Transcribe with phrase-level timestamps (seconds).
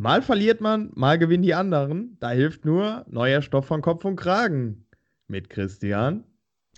[0.00, 2.16] Mal verliert man, mal gewinnen die anderen.
[2.20, 4.86] Da hilft nur neuer Stoff von Kopf und Kragen.
[5.28, 6.24] Mit Christian.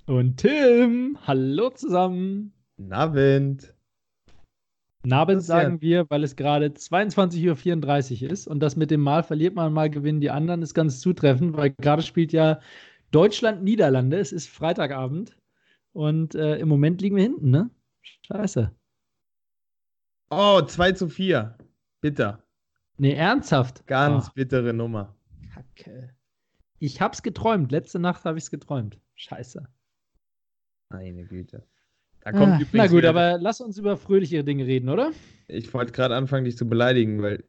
[0.07, 1.17] Und Tim.
[1.25, 2.53] Hallo zusammen.
[2.79, 3.77] Nabend.
[5.05, 8.49] Nabend sagen wir, weil es gerade 22.34 Uhr ist.
[8.49, 11.71] Und das mit dem Mal verliert man, mal gewinnen die anderen ist ganz zutreffend, weil
[11.71, 12.59] gerade spielt ja
[13.13, 14.19] Deutschland-Niederlande.
[14.19, 15.37] Es ist Freitagabend.
[15.93, 17.71] Und äh, im Moment liegen wir hinten, ne?
[18.27, 18.73] Scheiße.
[20.31, 21.57] Oh, 2 zu 4.
[22.01, 22.42] Bitter.
[23.03, 23.87] Nee, ernsthaft.
[23.89, 24.33] Ganz oh.
[24.37, 25.17] bittere Nummer.
[25.53, 26.11] Kacke.
[26.79, 27.73] Ich hab's geträumt.
[27.73, 29.01] Letzte Nacht habe ich's geträumt.
[29.17, 29.67] Scheiße.
[30.89, 31.65] Meine Güte.
[32.25, 35.11] Ah, na gut, aber lass uns über fröhlichere Dinge reden, oder?
[35.49, 37.43] Ich wollte gerade anfangen, dich zu beleidigen, weil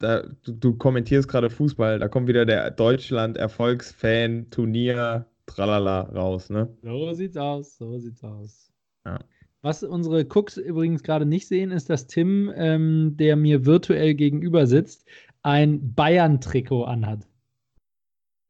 [0.00, 2.00] da, du, du kommentierst gerade Fußball.
[2.00, 6.68] Da kommt wieder der Deutschland-Erfolgsfan-Turnier, tralala, raus, ne?
[6.82, 8.72] So sieht's aus, so sieht's aus.
[9.06, 9.20] Ja.
[9.62, 14.66] Was unsere Cooks übrigens gerade nicht sehen, ist, dass Tim, ähm, der mir virtuell gegenüber
[14.66, 15.06] sitzt,
[15.42, 17.26] ein Bayern-Trikot anhat.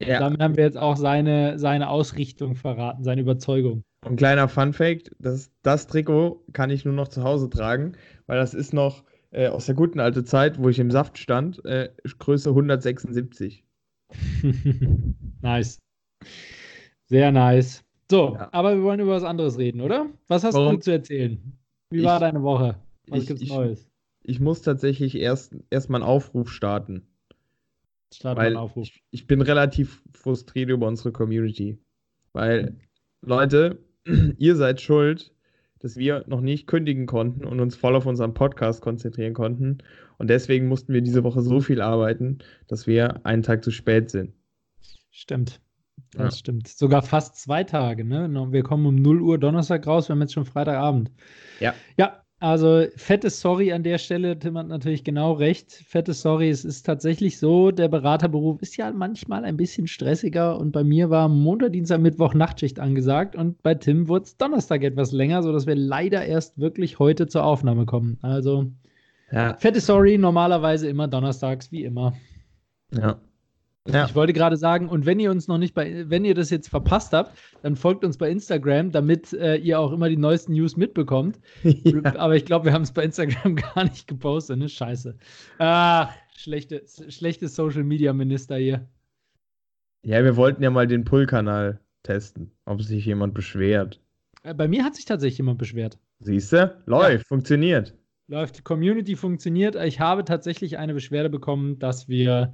[0.01, 0.19] Ja.
[0.19, 3.83] Damit haben wir jetzt auch seine, seine Ausrichtung verraten, seine Überzeugung.
[4.03, 7.93] Ein kleiner Fun-Fact: das, das Trikot kann ich nur noch zu Hause tragen,
[8.25, 11.63] weil das ist noch äh, aus der guten alten Zeit, wo ich im Saft stand,
[11.65, 13.63] äh, Größe 176.
[15.41, 15.79] nice.
[17.05, 17.83] Sehr nice.
[18.11, 18.49] So, ja.
[18.51, 20.07] aber wir wollen über was anderes reden, oder?
[20.27, 20.75] Was hast Warum?
[20.75, 21.39] du zu erzählen?
[21.91, 22.75] Wie ich, war deine Woche?
[23.07, 23.89] Was ich, gibt's ich, Neues?
[24.21, 27.07] Ich muss tatsächlich erst, erst mal einen Aufruf starten.
[28.13, 28.85] Start weil einen Aufruf.
[28.85, 31.77] Ich, ich bin relativ frustriert über unsere Community.
[32.33, 32.75] Weil,
[33.21, 33.79] Leute,
[34.37, 35.33] ihr seid schuld,
[35.79, 39.77] dass wir noch nicht kündigen konnten und uns voll auf unseren Podcast konzentrieren konnten.
[40.17, 44.09] Und deswegen mussten wir diese Woche so viel arbeiten, dass wir einen Tag zu spät
[44.11, 44.33] sind.
[45.11, 45.61] Stimmt.
[46.13, 46.39] Das ja.
[46.39, 46.67] stimmt.
[46.67, 48.29] Sogar fast zwei Tage, ne?
[48.51, 51.11] Wir kommen um 0 Uhr Donnerstag raus, wir haben jetzt schon Freitagabend.
[51.59, 51.73] Ja.
[51.97, 54.37] Ja, also fettes Sorry an der Stelle.
[54.39, 55.71] Tim hat natürlich genau recht.
[55.71, 56.49] Fettes Sorry.
[56.49, 61.11] Es ist tatsächlich so, der Beraterberuf ist ja manchmal ein bisschen stressiger und bei mir
[61.11, 65.67] war Montag, Dienstag, Mittwoch Nachtschicht angesagt und bei Tim wurde es Donnerstag etwas länger, sodass
[65.67, 68.17] wir leider erst wirklich heute zur Aufnahme kommen.
[68.23, 68.71] Also
[69.31, 69.55] ja.
[69.57, 72.13] fettes Sorry, normalerweise immer donnerstags, wie immer.
[72.91, 73.21] Ja.
[73.87, 74.05] Ja.
[74.05, 76.69] Ich wollte gerade sagen, und wenn ihr uns noch nicht bei, wenn ihr das jetzt
[76.69, 80.77] verpasst habt, dann folgt uns bei Instagram, damit äh, ihr auch immer die neuesten News
[80.77, 81.39] mitbekommt.
[81.83, 82.15] Ja.
[82.17, 84.69] Aber ich glaube, wir haben es bei Instagram gar nicht gepostet, ne?
[84.69, 85.17] Scheiße.
[85.57, 88.87] Ah, schlechte, schlechte Social Media Minister hier.
[90.03, 93.99] Ja, wir wollten ja mal den Pull-Kanal testen, ob sich jemand beschwert.
[94.43, 95.97] Äh, bei mir hat sich tatsächlich jemand beschwert.
[96.19, 96.75] Siehst du?
[96.85, 97.27] Läuft, ja.
[97.27, 97.95] funktioniert.
[98.27, 99.75] Läuft, die Community funktioniert.
[99.75, 102.53] Ich habe tatsächlich eine Beschwerde bekommen, dass wir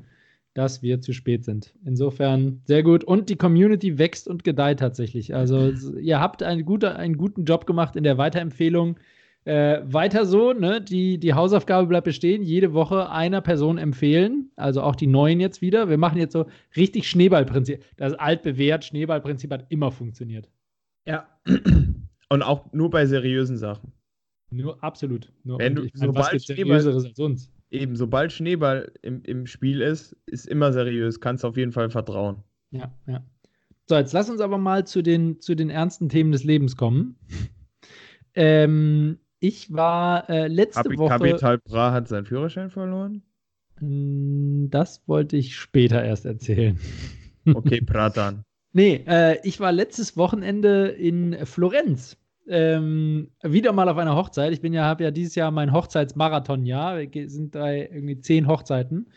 [0.58, 1.76] dass wir zu spät sind.
[1.86, 3.04] Insofern sehr gut.
[3.04, 5.36] Und die Community wächst und gedeiht tatsächlich.
[5.36, 8.98] Also ihr habt einen, gute, einen guten Job gemacht in der Weiterempfehlung.
[9.46, 10.82] Äh, weiter so, ne?
[10.82, 12.42] Die, die Hausaufgabe bleibt bestehen.
[12.42, 14.50] Jede Woche einer Person empfehlen.
[14.56, 15.90] Also auch die neuen jetzt wieder.
[15.90, 17.84] Wir machen jetzt so richtig Schneeballprinzip.
[17.96, 20.50] Das altbewährt Schneeballprinzip hat immer funktioniert.
[21.06, 21.28] Ja.
[22.30, 23.94] Und auch nur bei seriösen Sachen.
[24.50, 25.32] Nur absolut.
[25.44, 27.52] Nur, Wenn du, gibt seriöseres als uns?
[27.70, 32.44] Eben, sobald Schneeball im, im Spiel ist, ist immer seriös, kannst auf jeden Fall vertrauen.
[32.72, 33.24] Ja, ja.
[33.88, 37.18] So, jetzt lass uns aber mal zu den, zu den ernsten Themen des Lebens kommen.
[38.36, 41.10] ähm, ich war äh, letzte Hab, Woche.
[41.10, 43.24] Kapital Bra hat seinen Führerschein verloren?
[43.80, 46.78] Hm, das wollte ich später erst erzählen.
[47.54, 48.44] Okay, Pratan.
[48.74, 52.18] nee, äh, ich war letztes Wochenende in Florenz
[52.50, 54.54] ähm, wieder mal auf einer Hochzeit.
[54.54, 57.00] Ich bin ja, habe ja dieses Jahr mein Hochzeitsmarathon-Jahr.
[57.00, 59.08] Wir sind da irgendwie zehn Hochzeiten.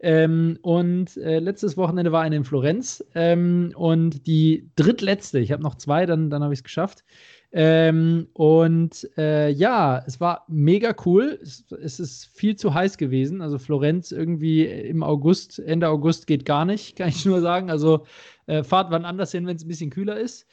[0.00, 5.38] Ähm, und äh, letztes Wochenende war eine in Florenz ähm, und die drittletzte.
[5.38, 7.04] Ich habe noch zwei, dann, dann habe ich es geschafft.
[7.52, 11.38] Ähm, und äh, ja, es war mega cool.
[11.40, 13.42] Es, es, ist viel zu heiß gewesen.
[13.42, 17.70] Also Florenz irgendwie im August, Ende August geht gar nicht, kann ich nur sagen.
[17.70, 18.04] Also
[18.46, 20.46] äh, fahrt wann anders hin, wenn es ein bisschen kühler ist.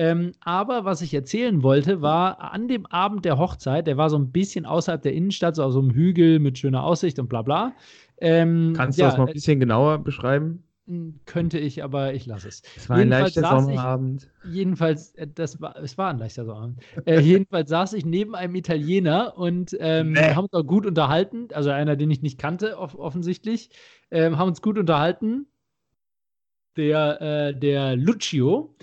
[0.00, 4.16] Ähm, aber was ich erzählen wollte, war an dem Abend der Hochzeit, der war so
[4.16, 7.42] ein bisschen außerhalb der Innenstadt, so auf so einem Hügel mit schöner Aussicht und bla
[7.42, 7.74] bla.
[8.16, 10.64] Ähm, Kannst du ja, das mal ein bisschen genauer beschreiben?
[10.86, 12.62] Hm, könnte ich, aber ich lasse es.
[12.78, 14.30] Es war ein jedenfalls leichter Sommerabend.
[14.42, 16.80] Ich, jedenfalls, äh, das war, es war ein leichter Sommerabend.
[17.04, 20.32] äh, jedenfalls saß ich neben einem Italiener und ähm, nee.
[20.32, 21.48] haben uns auch gut unterhalten.
[21.52, 23.68] Also einer, den ich nicht kannte, off offensichtlich.
[24.10, 25.46] Ähm, haben uns gut unterhalten.
[26.78, 28.74] Der, äh, der Lucio.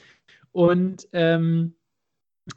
[0.58, 1.76] Und ähm,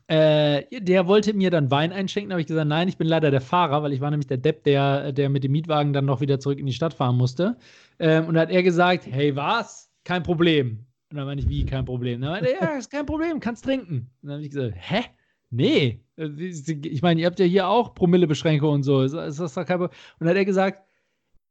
[0.07, 3.43] äh, der wollte mir dann Wein einschenken, habe ich gesagt, nein, ich bin leider der
[3.43, 6.41] Fahrer, weil ich war nämlich der Depp, der, der mit dem Mietwagen dann noch wieder
[6.41, 7.59] zurück in die Stadt fahren musste.
[7.99, 9.93] Ähm, und da hat er gesagt, hey, was?
[10.05, 10.87] Kein Problem.
[11.11, 12.23] Und dann meine ich, wie, kein Problem?
[12.23, 14.11] Dann meinte er, ja, ist kein Problem, kannst trinken.
[14.23, 15.03] Und dann habe ich gesagt, hä?
[15.51, 16.01] Nee.
[16.17, 19.03] Ich meine, ihr habt ja hier auch Promillebeschränkungen und so.
[19.03, 19.91] Ist das doch kein Problem?
[19.91, 20.89] Und dann hat er gesagt,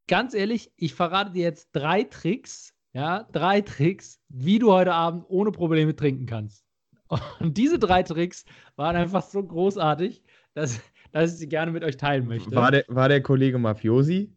[0.07, 5.25] ganz ehrlich, ich verrate dir jetzt drei Tricks, ja, drei Tricks, wie du heute Abend
[5.27, 6.65] ohne Probleme trinken kannst.
[7.39, 8.45] Und diese drei Tricks
[8.75, 10.79] waren einfach so großartig, dass,
[11.11, 12.55] dass ich sie gerne mit euch teilen möchte.
[12.55, 14.31] War der, war der Kollege Mafiosi?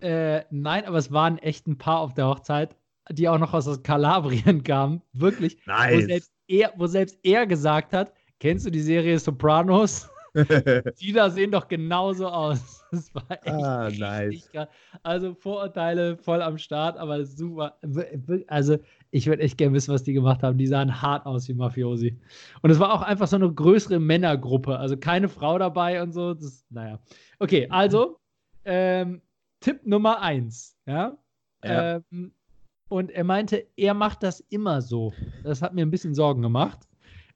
[0.00, 2.76] Äh, nein, aber es waren echt ein paar auf der Hochzeit,
[3.10, 5.02] die auch noch aus Kalabrien kamen.
[5.12, 5.58] Wirklich.
[5.66, 5.94] Nice.
[5.94, 10.08] Wo selbst er, wo selbst er gesagt hat, kennst du die Serie Sopranos?
[11.00, 12.79] die da sehen doch genauso aus.
[12.90, 14.50] Das war echt ah, nice.
[15.02, 17.76] Also Vorurteile voll am Start, aber super.
[18.48, 18.78] Also
[19.10, 20.58] ich würde echt gerne wissen, was die gemacht haben.
[20.58, 22.18] Die sahen hart aus wie Mafiosi.
[22.62, 24.78] Und es war auch einfach so eine größere Männergruppe.
[24.78, 26.34] Also keine Frau dabei und so.
[26.34, 26.98] Das, naja.
[27.38, 28.18] Okay, also
[28.64, 29.22] ähm,
[29.60, 30.76] Tipp Nummer eins.
[30.86, 31.16] Ja.
[31.64, 31.96] ja.
[32.12, 32.32] Ähm,
[32.88, 35.12] und er meinte, er macht das immer so.
[35.44, 36.80] Das hat mir ein bisschen Sorgen gemacht.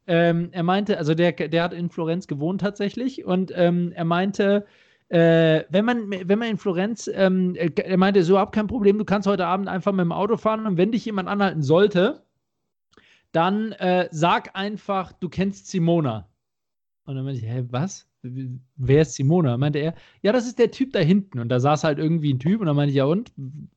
[0.06, 4.66] Ähm, er meinte, also der, der hat in Florenz gewohnt tatsächlich und ähm, er meinte,
[5.14, 9.04] äh, wenn, man, wenn man in Florenz, ähm, er meinte, so überhaupt kein Problem, du
[9.04, 12.24] kannst heute Abend einfach mit dem Auto fahren und wenn dich jemand anhalten sollte,
[13.30, 16.28] dann äh, sag einfach, du kennst Simona.
[17.04, 18.08] Und dann meinte ich, hä, was?
[18.76, 19.56] wer ist Simona?
[19.56, 21.38] Meinte er, ja, das ist der Typ da hinten.
[21.38, 23.32] Und da saß halt irgendwie ein Typ und dann meinte ich, ja, und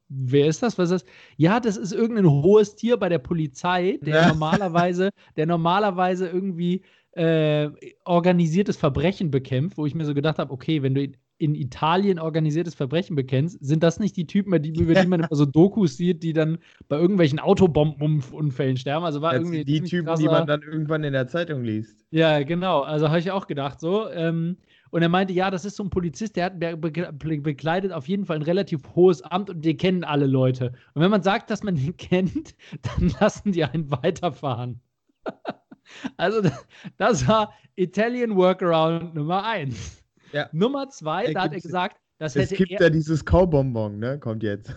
[0.07, 0.77] wer ist das?
[0.77, 1.13] Was ist das?
[1.35, 4.27] Ja, das ist irgendein hohes Tier bei der Polizei, der ja.
[4.29, 6.81] normalerweise, der normalerweise irgendwie
[7.11, 7.69] äh,
[8.05, 12.73] organisiertes Verbrechen bekämpft, wo ich mir so gedacht habe, okay, wenn du in Italien organisiertes
[12.75, 15.97] Verbrechen bekennst, sind das nicht die Typen, über die, über die man immer so Dokus
[15.97, 16.57] sieht, die dann
[16.87, 19.05] bei irgendwelchen Autobombenunfällen sterben?
[19.05, 20.21] Also war das irgendwie die Typen, krasser...
[20.21, 22.05] die man dann irgendwann in der Zeitung liest.
[22.11, 22.81] Ja, genau.
[22.81, 24.09] Also habe ich auch gedacht so.
[24.09, 24.57] Ähm,
[24.89, 28.25] und er meinte, ja, das ist so ein Polizist, der, hat, der bekleidet auf jeden
[28.25, 30.73] Fall ein relativ hohes Amt und die kennen alle Leute.
[30.93, 34.79] Und wenn man sagt, dass man ihn kennt, dann lassen die einen weiterfahren.
[36.17, 36.49] also
[36.97, 40.03] das war Italian Workaround Nummer eins.
[40.31, 40.49] Ja.
[40.51, 44.19] Nummer zwei, da hat er gesagt, das hätte Es gibt er ja dieses Kaubonbon, ne?
[44.19, 44.73] Kommt jetzt.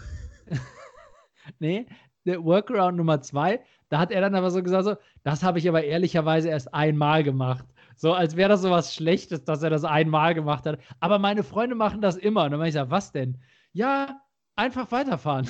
[1.58, 1.87] nee,
[2.26, 5.69] der Workaround Nummer zwei, da hat er dann aber so gesagt, so, das habe ich
[5.69, 7.64] aber ehrlicherweise erst einmal gemacht.
[7.97, 10.79] So, als wäre das so was Schlechtes, dass er das einmal gemacht hat.
[11.00, 12.44] Aber meine Freunde machen das immer.
[12.44, 13.37] Und dann meine ich, ja, was denn?
[13.73, 14.23] Ja,
[14.56, 15.49] einfach weiterfahren.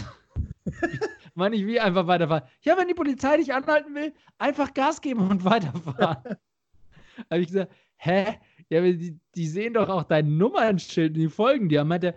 [1.34, 2.42] meine ich, wie einfach weiterfahren?
[2.62, 6.24] Ja, wenn die Polizei dich anhalten will, einfach Gas geben und weiterfahren.
[7.30, 8.38] habe ich gesagt, hä?
[8.70, 11.84] Ja, die, die sehen doch auch dein Nummernschild, die folgen dir.
[11.84, 12.14] Meinte,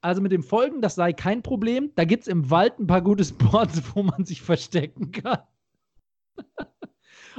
[0.00, 1.90] also mit dem Folgen, das sei kein Problem.
[1.96, 5.40] Da gibt es im Wald ein paar gute Spots, wo man sich verstecken kann.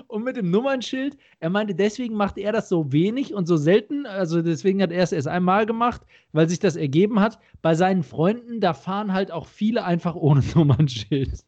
[0.08, 4.06] und mit dem Nummernschild, er meinte, deswegen macht er das so wenig und so selten.
[4.06, 6.02] Also deswegen hat er es erst einmal gemacht,
[6.34, 7.40] weil sich das ergeben hat.
[7.62, 11.46] Bei seinen Freunden, da fahren halt auch viele einfach ohne Nummernschild.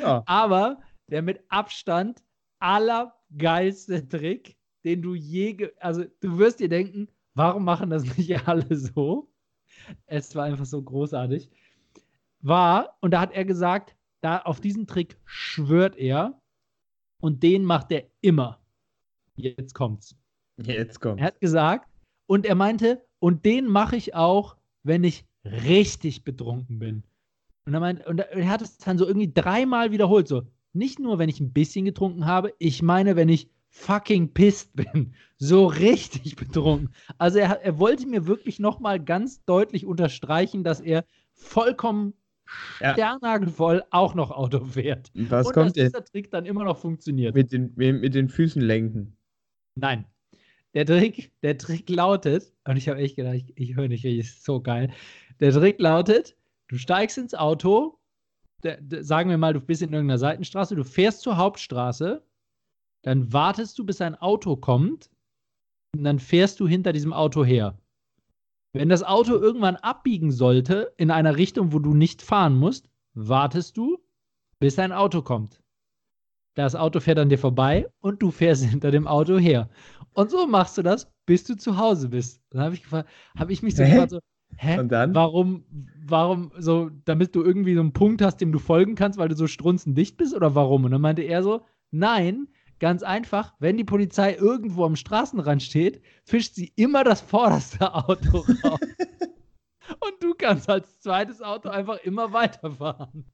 [0.00, 0.22] ja.
[0.26, 2.22] Aber der mit Abstand
[3.32, 8.76] allergeilste Trick, den du je, also du wirst dir denken, warum machen das nicht alle
[8.76, 9.28] so?
[10.06, 11.48] Es war einfach so großartig.
[12.40, 16.40] War, und da hat er gesagt, da auf diesen Trick schwört er
[17.20, 18.60] und den macht er immer.
[19.36, 20.16] Jetzt kommt's.
[20.58, 21.20] Jetzt kommt's.
[21.20, 21.88] Er hat gesagt,
[22.26, 27.02] und er meinte, und den mache ich auch, wenn ich richtig betrunken bin.
[27.64, 31.18] Und er, meint, und er hat es dann so irgendwie dreimal wiederholt, so, nicht nur,
[31.18, 35.14] wenn ich ein bisschen getrunken habe, ich meine, wenn ich fucking pissed bin.
[35.38, 36.94] So richtig betrunken.
[37.18, 42.14] Also er, er wollte mir wirklich nochmal ganz deutlich unterstreichen, dass er vollkommen
[42.80, 42.92] ja.
[42.92, 45.10] sternnagelvoll auch noch Auto fährt.
[45.14, 47.34] Was Und kommt dass dieser Trick dann immer noch funktioniert.
[47.34, 49.16] Mit den, mit den Füßen lenken.
[49.74, 50.04] Nein.
[50.74, 54.44] Der Trick, der Trick lautet, und ich habe echt gedacht, ich, ich höre nicht, ist
[54.44, 54.90] so geil.
[55.40, 56.36] Der Trick lautet,
[56.68, 57.98] du steigst ins Auto,
[59.00, 62.22] sagen wir mal, du bist in irgendeiner Seitenstraße, du fährst zur Hauptstraße,
[63.02, 65.10] dann wartest du, bis ein Auto kommt
[65.94, 67.76] und dann fährst du hinter diesem Auto her.
[68.72, 73.76] Wenn das Auto irgendwann abbiegen sollte in einer Richtung, wo du nicht fahren musst, wartest
[73.76, 73.98] du,
[74.60, 75.60] bis ein Auto kommt.
[76.54, 79.68] Das Auto fährt an dir vorbei und du fährst hinter dem Auto her.
[80.14, 82.42] Und so machst du das, bis du zu Hause bist.
[82.50, 84.20] Dann habe ich, hab ich mich so gefragt, so,
[84.56, 84.78] Hä?
[84.78, 85.14] Und dann?
[85.14, 85.64] Warum,
[86.06, 89.34] warum so, damit du irgendwie so einen Punkt hast, dem du folgen kannst, weil du
[89.34, 90.84] so strunzendicht bist oder warum?
[90.84, 96.02] Und dann meinte er so, nein, ganz einfach, wenn die Polizei irgendwo am Straßenrand steht,
[96.24, 98.80] fischt sie immer das vorderste Auto raus.
[100.00, 103.26] Und du kannst als zweites Auto einfach immer weiterfahren.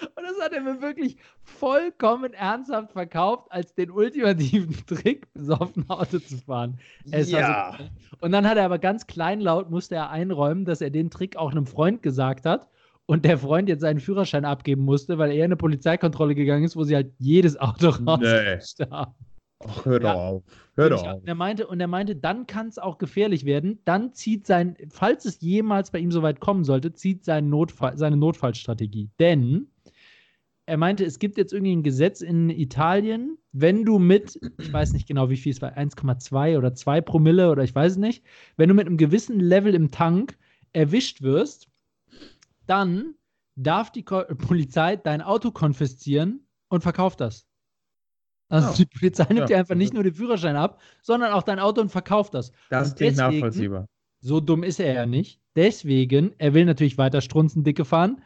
[0.00, 6.18] Und das hat er mir wirklich vollkommen ernsthaft verkauft, als den ultimativen Trick, besoffen Auto
[6.18, 6.78] zu fahren.
[7.04, 7.76] ja.
[7.78, 11.36] So und dann hat er aber ganz kleinlaut, musste er einräumen, dass er den Trick
[11.36, 12.68] auch einem Freund gesagt hat
[13.06, 16.76] und der Freund jetzt seinen Führerschein abgeben musste, weil er in eine Polizeikontrolle gegangen ist,
[16.76, 18.86] wo sie halt jedes Auto rausgestellt nee.
[18.90, 19.14] haben.
[19.66, 20.14] Ach, hör doch ja.
[20.14, 20.42] auf.
[20.76, 21.20] Hör doch auf.
[21.22, 23.80] Und er meinte, und er meinte, dann kann es auch gefährlich werden.
[23.84, 27.96] Dann zieht sein, falls es jemals bei ihm so weit kommen sollte, zieht sein Notfall,
[27.98, 29.08] seine Notfallstrategie.
[29.18, 29.68] Denn
[30.68, 34.92] er meinte, es gibt jetzt irgendwie ein Gesetz in Italien, wenn du mit, ich weiß
[34.92, 38.22] nicht genau, wie viel es war, 1,2 oder 2 Promille oder ich weiß es nicht,
[38.58, 40.36] wenn du mit einem gewissen Level im Tank
[40.74, 41.68] erwischt wirst,
[42.66, 43.14] dann
[43.56, 47.46] darf die Ko Polizei dein Auto konfiszieren und verkauft das.
[48.50, 48.74] Also oh.
[48.76, 49.46] die Polizei nimmt ja.
[49.46, 52.52] dir einfach nicht nur den Führerschein ab, sondern auch dein Auto und verkauft das.
[52.68, 53.86] Das klingt nachvollziehbar.
[54.20, 55.40] So dumm ist er ja nicht.
[55.56, 58.20] Deswegen, er will natürlich weiter strunzendicke fahren.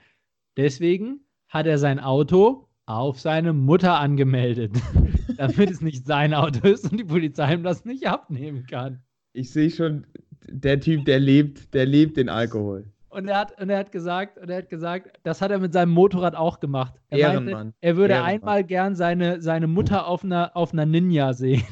[0.57, 1.21] Deswegen
[1.53, 4.73] hat er sein Auto auf seine Mutter angemeldet,
[5.37, 9.03] damit es nicht sein Auto ist und die Polizei ihm das nicht abnehmen kann.
[9.35, 10.07] Ich sehe schon,
[10.49, 12.87] der Typ, der lebt, der lebt den Alkohol.
[13.11, 15.75] Und er hat, und er hat gesagt, und er hat gesagt, das hat er mit
[15.75, 16.95] seinem Motorrad auch gemacht.
[17.11, 17.53] Er Ehrenmann.
[17.53, 18.35] Meinte, er würde Ehrenmann.
[18.35, 21.63] einmal gern seine, seine Mutter auf einer, auf einer Ninja sehen.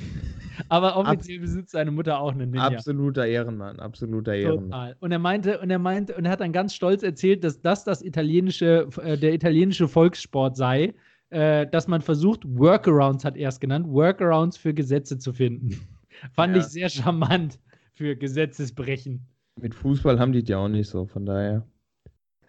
[0.68, 2.68] Aber offiziell Abs besitzt seine Mutter auch eine Ninja.
[2.68, 4.70] Absoluter Ehrenmann, absoluter Ehrenmann.
[4.70, 4.96] Total.
[5.00, 7.84] Und er meinte, und er meinte, und er hat dann ganz stolz erzählt, dass das
[7.84, 10.94] das italienische, äh, der italienische Volkssport sei,
[11.30, 15.80] äh, dass man versucht, Workarounds hat er es genannt, Workarounds für Gesetze zu finden.
[16.32, 16.62] Fand ja.
[16.62, 17.58] ich sehr charmant
[17.92, 19.26] für Gesetzesbrechen.
[19.60, 21.66] Mit Fußball haben die ja auch nicht so, von daher.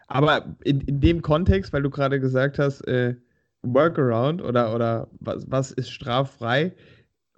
[0.08, 3.16] Aber in, in dem Kontext, weil du gerade gesagt hast, äh,
[3.64, 6.74] Workaround oder, oder was, was ist straffrei,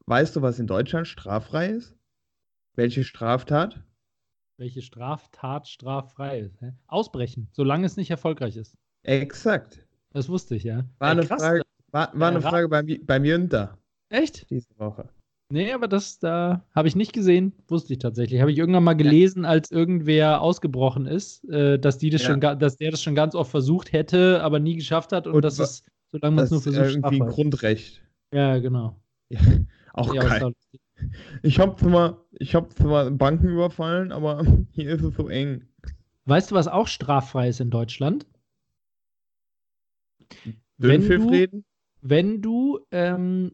[0.08, 1.96] weißt du, was in Deutschland straffrei ist?
[2.76, 3.82] Welche Straftat?
[4.58, 6.62] Welche Straftat straffrei ist?
[6.62, 6.74] Hä?
[6.88, 8.78] Ausbrechen, solange es nicht erfolgreich ist.
[9.04, 9.86] Exakt.
[10.12, 10.86] Das wusste ich, ja.
[11.00, 13.78] War Ey, eine Frage, war, war eine Frage beim, beim Jünter.
[14.10, 14.50] Echt?
[14.50, 15.10] Diese Woche.
[15.52, 18.42] Nee, aber das da habe ich nicht gesehen, wusste ich tatsächlich.
[18.42, 19.50] Habe ich irgendwann mal gelesen, ja.
[19.50, 22.30] als irgendwer ausgebrochen ist, äh, dass die das ja.
[22.30, 25.42] schon, dass der das schon ganz oft versucht hätte, aber nie geschafft hat und, und
[25.44, 28.02] dass es, solange man es nur versucht, irgendwie ein Grundrecht.
[28.34, 29.00] Ja, genau.
[29.30, 29.40] Ja,
[29.94, 30.54] auch ja, geil.
[31.42, 35.66] Ich habe zwar, ich habe zwar Banken überfallen, aber hier ist es so eng.
[36.26, 38.26] Weißt du, was auch straffrei ist in Deutschland?
[40.78, 41.64] Wenn du,
[42.02, 43.52] wenn du ähm,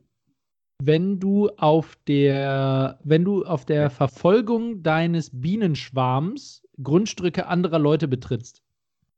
[0.81, 8.63] wenn du auf der, wenn du auf der Verfolgung deines Bienenschwarms Grundstücke anderer Leute betrittst.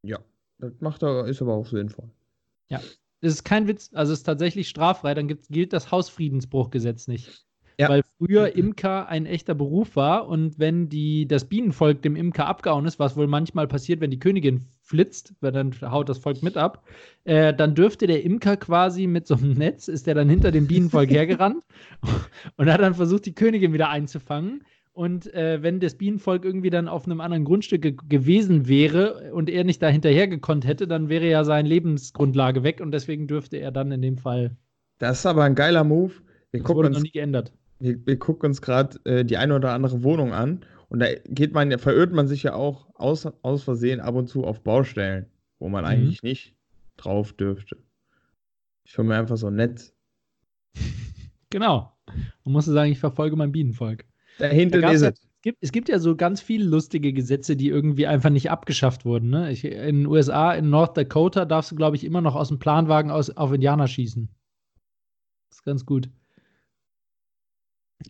[0.02, 0.20] Ja,
[0.58, 2.10] das macht er, ist aber auch sinnvoll.
[2.70, 2.82] Ja,
[3.22, 7.46] das ist kein Witz, also es ist tatsächlich straffrei, dann gibt, gilt das Hausfriedensbruchgesetz nicht.
[7.78, 7.90] Ja.
[7.90, 12.86] Weil früher Imker ein echter Beruf war und wenn die, das Bienenvolk dem Imker abgehauen
[12.86, 16.58] ist, was wohl manchmal passiert, wenn die Königin flitzt, weil dann haut das Volk mit
[16.58, 16.84] ab,
[17.24, 20.68] äh, dann dürfte der Imker quasi mit so einem Netz, ist der dann hinter dem
[20.68, 21.64] Bienenvolk hergerannt
[22.58, 24.64] und hat dann versucht, die Königin wieder einzufangen.
[24.94, 29.50] Und äh, wenn das Bienenvolk irgendwie dann auf einem anderen Grundstück ge gewesen wäre und
[29.50, 33.58] er nicht da hinterher gekonnt hätte, dann wäre ja seine Lebensgrundlage weg und deswegen dürfte
[33.58, 34.58] er dann in dem Fall.
[35.00, 36.14] Das ist aber ein geiler Move.
[36.52, 39.56] Wir das wurde uns, noch nie geändert wir, wir gucken uns gerade äh, die eine
[39.56, 43.64] oder andere Wohnung an und da geht man, verirrt man sich ja auch aus, aus
[43.64, 45.26] Versehen ab und zu auf Baustellen,
[45.60, 45.90] wo man mhm.
[45.90, 46.56] eigentlich nicht
[46.98, 47.78] drauf dürfte.
[48.86, 49.94] Ich höre mir einfach so nett.
[51.54, 51.92] Genau.
[52.46, 54.06] Man muss sagen, ich verfolge mein Bienenvolk.
[54.42, 55.20] Dahinter da ist es.
[55.20, 59.06] Es gibt, es gibt ja so ganz viele lustige Gesetze, die irgendwie einfach nicht abgeschafft
[59.06, 59.32] wurden.
[59.32, 59.52] Ne?
[59.52, 62.60] Ich, in den USA, in North Dakota, darfst du, glaube ich, immer noch aus dem
[62.60, 64.30] Planwagen aus, auf Indianer schießen.
[65.50, 66.10] Das ist ganz gut.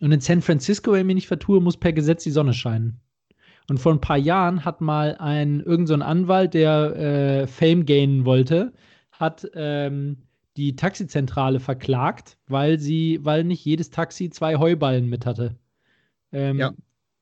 [0.00, 3.00] Und in San Francisco, wenn ich mich nicht vertue, muss per Gesetz die Sonne scheinen.
[3.68, 8.24] Und vor ein paar Jahren hat mal ein irgendein so Anwalt, der äh, Fame gainen
[8.24, 8.72] wollte,
[9.12, 10.18] hat ähm,
[10.56, 15.56] die Taxizentrale verklagt, weil sie, weil nicht jedes Taxi zwei Heuballen mit hatte.
[16.32, 16.72] Ähm, ja.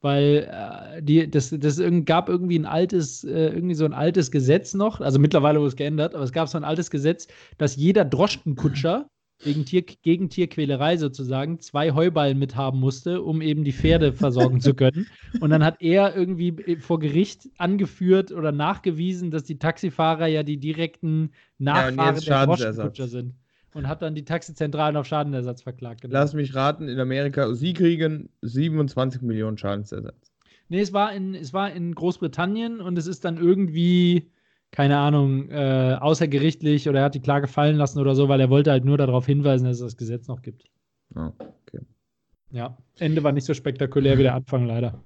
[0.03, 4.73] Weil äh, die, das, das gab irgendwie ein altes, äh, irgendwie so ein altes Gesetz
[4.73, 8.07] noch, also mittlerweile wurde es geändert, aber es gab so ein altes Gesetz, dass jeder
[8.07, 9.11] Droschkenkutscher
[9.45, 14.75] wegen Tier, gegen Tierquälerei sozusagen zwei Heuballen mithaben musste, um eben die Pferde versorgen zu
[14.75, 15.07] können.
[15.41, 20.59] Und dann hat er irgendwie vor Gericht angeführt oder nachgewiesen, dass die Taxifahrer ja die
[20.59, 23.35] direkten Nachfahren ja, der Droschenkutscher sind.
[23.73, 26.03] Und hat dann die Taxizentralen auf Schadenersatz verklagt.
[26.03, 26.13] Genau.
[26.13, 30.33] Lass mich raten, in Amerika, sie kriegen 27 Millionen Schadensersatz.
[30.69, 34.31] Nee, es war in, es war in Großbritannien und es ist dann irgendwie
[34.71, 38.51] keine Ahnung, äh, außergerichtlich oder er hat die Klage fallen lassen oder so, weil er
[38.51, 40.65] wollte halt nur darauf hinweisen, dass es das Gesetz noch gibt.
[41.17, 41.33] Oh,
[41.67, 41.85] okay.
[42.51, 45.03] Ja, Ende war nicht so spektakulär wie der Anfang, leider.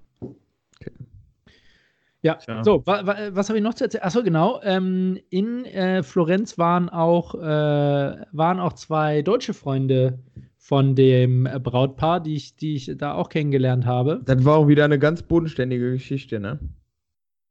[2.24, 2.64] Ja, Tja.
[2.64, 4.02] so, wa, wa, was habe ich noch zu erzählen?
[4.02, 4.58] Achso, genau.
[4.62, 10.18] Ähm, in äh, Florenz waren auch, äh, waren auch zwei deutsche Freunde
[10.56, 14.22] von dem Brautpaar, die ich, die ich da auch kennengelernt habe.
[14.24, 16.58] Das war auch wieder eine ganz bodenständige Geschichte, ne?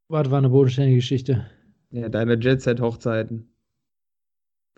[0.07, 1.45] Was war eine bodenständige Geschichte?
[1.91, 3.52] Ja, deine Jet-Set-Hochzeiten.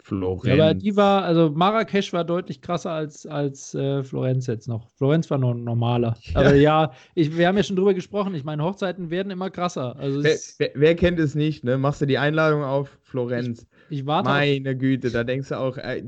[0.05, 0.55] Florenz.
[0.55, 4.91] Ja, aber die war, also Marrakesch war deutlich krasser als, als äh, Florenz jetzt noch.
[4.97, 6.15] Florenz war noch normaler.
[6.25, 6.41] Ja.
[6.41, 8.35] Aber ja, ich, wir haben ja schon drüber gesprochen.
[8.35, 9.95] Ich meine, Hochzeiten werden immer krasser.
[9.95, 11.77] Also wer, wer, wer, kennt es nicht, ne?
[11.77, 13.65] Machst du die Einladung auf Florenz.
[13.89, 14.29] Ich, ich warte.
[14.29, 14.77] Meine auf...
[14.77, 16.03] Güte, da denkst du auch, äh,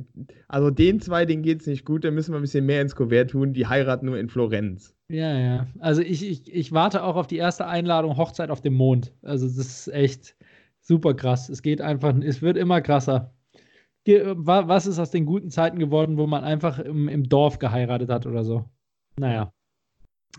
[0.48, 2.96] also den zwei, denen geht es nicht gut, da müssen wir ein bisschen mehr ins
[2.96, 3.54] Kuvert tun.
[3.54, 4.94] Die heiraten nur in Florenz.
[5.08, 5.68] Ja, ja.
[5.80, 9.14] Also ich, ich, ich warte auch auf die erste Einladung Hochzeit auf dem Mond.
[9.22, 10.36] Also das ist echt
[10.82, 11.50] super krass.
[11.50, 13.34] Es geht einfach, es wird immer krasser.
[14.08, 18.26] Was ist aus den guten Zeiten geworden, wo man einfach im, im Dorf geheiratet hat
[18.26, 18.66] oder so?
[19.18, 19.52] Naja.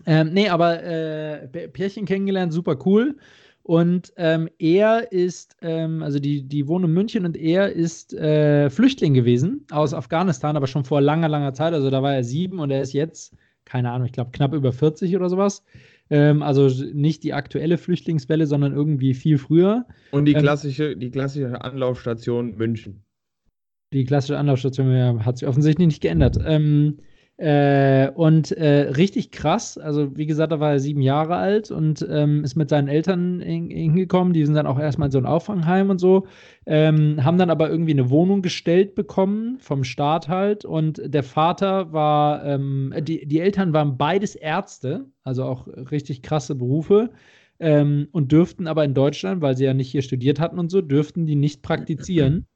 [0.05, 3.17] Ähm, nee, aber äh, Pärchen kennengelernt, super cool.
[3.63, 8.69] Und ähm, er ist, ähm, also die, die wohnen in München und er ist äh,
[8.69, 11.73] Flüchtling gewesen aus Afghanistan, aber schon vor langer, langer Zeit.
[11.73, 13.35] Also da war er sieben und er ist jetzt
[13.69, 15.63] keine Ahnung, ich glaube knapp über 40 oder sowas.
[16.09, 19.85] Ähm, also nicht die aktuelle Flüchtlingswelle, sondern irgendwie viel früher.
[20.11, 23.03] Und die ähm, klassische, die klassische Anlaufstation München.
[23.91, 26.37] Die klassische Anlaufstation hat sich offensichtlich nicht geändert.
[26.45, 26.99] Ähm,
[27.39, 32.05] äh, und äh, richtig krass, also wie gesagt, da war er sieben Jahre alt und
[32.09, 34.33] ähm, ist mit seinen Eltern hingekommen.
[34.33, 36.27] Die sind dann auch erstmal in so ein Auffangheim und so,
[36.65, 40.65] ähm, haben dann aber irgendwie eine Wohnung gestellt bekommen, vom Staat halt.
[40.65, 46.55] Und der Vater war, ähm, die, die Eltern waren beides Ärzte, also auch richtig krasse
[46.55, 47.09] Berufe.
[47.61, 50.81] Ähm, und dürften aber in Deutschland, weil sie ja nicht hier studiert hatten und so,
[50.81, 52.47] dürften die nicht praktizieren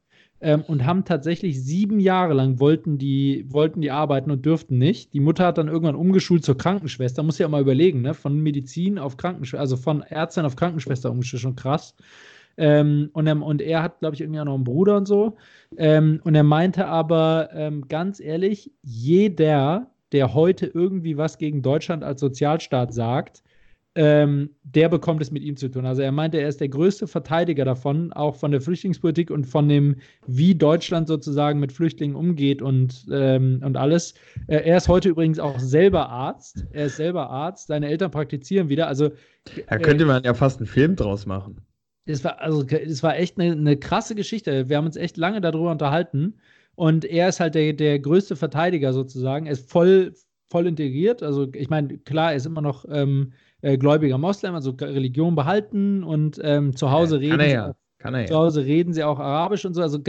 [0.41, 5.13] ähm, und haben tatsächlich sieben Jahre lang wollten die, wollten die arbeiten und dürften nicht.
[5.13, 7.23] Die Mutter hat dann irgendwann umgeschult zur Krankenschwester.
[7.23, 8.13] Muss ja mal überlegen, ne?
[8.13, 11.95] Von Medizin auf Krankenschwester, also von Ärztin auf Krankenschwester umgeschult, schon krass.
[12.57, 15.37] Ähm, und, er, und er hat, glaube ich, irgendwie auch noch einen Bruder und so.
[15.77, 22.03] Ähm, und er meinte aber ähm, ganz ehrlich, jeder, der heute irgendwie was gegen Deutschland
[22.03, 23.43] als Sozialstaat sagt,
[23.95, 25.85] ähm, der bekommt es mit ihm zu tun.
[25.85, 29.69] Also er meinte, er ist der größte Verteidiger davon, auch von der Flüchtlingspolitik und von
[29.69, 34.15] dem, wie Deutschland sozusagen mit Flüchtlingen umgeht und, ähm, und alles.
[34.47, 36.65] Äh, er ist heute übrigens auch selber Arzt.
[36.71, 37.67] Er ist selber Arzt.
[37.67, 38.87] Seine Eltern praktizieren wieder.
[38.87, 39.11] Also
[39.67, 41.61] da könnte äh, man ja fast einen Film draus machen.
[42.05, 44.69] Es war, also, es war echt eine, eine krasse Geschichte.
[44.69, 46.39] Wir haben uns echt lange darüber unterhalten.
[46.75, 49.45] Und er ist halt der, der größte Verteidiger sozusagen.
[49.45, 50.13] Er ist voll,
[50.49, 51.21] voll integriert.
[51.21, 56.03] Also, ich meine, klar, er ist immer noch ähm, äh, gläubiger Moslem, also Religion behalten
[56.03, 57.31] und ähm, zu Hause reden.
[57.31, 57.75] Kann er ja.
[57.97, 58.27] Kann er ja.
[58.27, 59.81] Zu Hause reden sie auch Arabisch und so.
[59.81, 59.99] Also,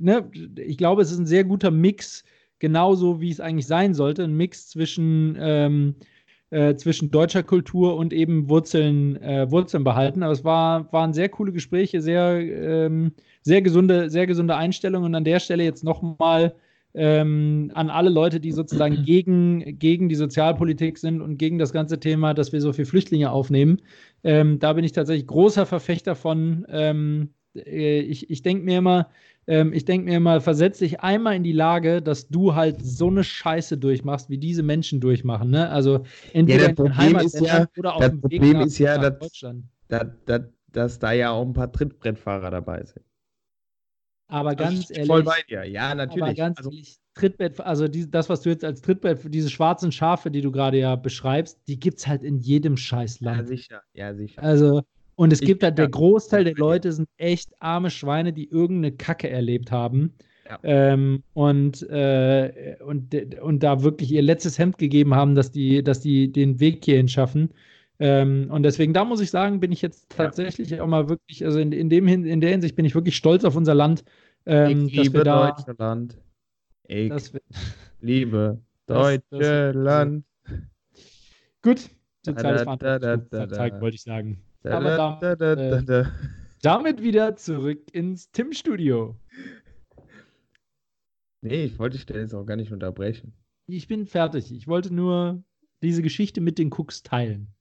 [0.00, 2.24] ne, ich glaube, es ist ein sehr guter Mix,
[2.58, 4.24] genauso wie es eigentlich sein sollte.
[4.24, 5.94] Ein Mix zwischen, ähm,
[6.50, 10.24] äh, zwischen deutscher Kultur und eben Wurzeln, äh, Wurzeln behalten.
[10.24, 15.06] Aber es war, waren sehr coole Gespräche, sehr, ähm, sehr, gesunde, sehr gesunde Einstellungen.
[15.06, 16.52] Und an der Stelle jetzt nochmal
[16.94, 22.00] ähm, an alle Leute, die sozusagen gegen, gegen die Sozialpolitik sind und gegen das ganze
[22.00, 23.82] Thema, dass wir so viele Flüchtlinge aufnehmen.
[24.24, 26.66] Ähm, da bin ich tatsächlich großer Verfechter von.
[26.68, 29.08] Ähm, äh, ich ich denke mir immer,
[29.48, 33.08] ähm, ich denke mir immer, versetz dich einmal in die Lage, dass du halt so
[33.08, 35.50] eine Scheiße durchmachst, wie diese Menschen durchmachen.
[35.50, 35.68] Ne?
[35.70, 39.18] Also entweder ja, in dein Heimatland ja, oder auf dem Weg nach, ist ja, nach
[39.18, 39.64] Deutschland.
[39.88, 43.07] Dass, dass, dass da ja auch ein paar Trittbrettfahrer dabei sind.
[44.28, 45.06] Aber also ganz ehrlich.
[45.06, 46.22] Voll bei dir, ja, natürlich.
[46.22, 49.90] Aber ganz also, ehrlich, Trittbett, also die, das, was du jetzt als Trittbett, diese schwarzen
[49.90, 53.40] Schafe, die du gerade ja beschreibst, die gibt es halt in jedem Scheißland.
[53.40, 54.42] Ja, sicher, ja, sicher.
[54.42, 54.82] Also,
[55.16, 58.96] und es ich, gibt halt, der Großteil der Leute sind echt arme Schweine, die irgendeine
[58.96, 60.12] Kacke erlebt haben.
[60.48, 60.58] Ja.
[60.62, 66.00] Ähm, und, äh, und, und da wirklich ihr letztes Hemd gegeben haben, dass die, dass
[66.00, 67.50] die den Weg hierhin schaffen.
[68.00, 70.82] Ähm, und deswegen, da muss ich sagen, bin ich jetzt tatsächlich ja.
[70.82, 73.56] auch mal wirklich, also in, in, dem, in der Hinsicht bin ich wirklich stolz auf
[73.56, 74.04] unser Land.
[74.46, 76.16] Ähm, ich liebe da, Deutschland.
[76.84, 77.40] Ich wir,
[78.00, 80.24] liebe Deutschland.
[81.62, 81.90] Gut,
[82.22, 84.42] soziales Verantwortung wollte ich sagen.
[84.62, 86.04] Aber damit, äh,
[86.62, 89.16] damit wieder zurück ins Tim-Studio.
[91.40, 93.32] Nee, ich wollte dich jetzt auch gar nicht unterbrechen.
[93.66, 94.52] Ich bin fertig.
[94.52, 95.42] Ich wollte nur
[95.82, 97.54] diese Geschichte mit den Cooks teilen.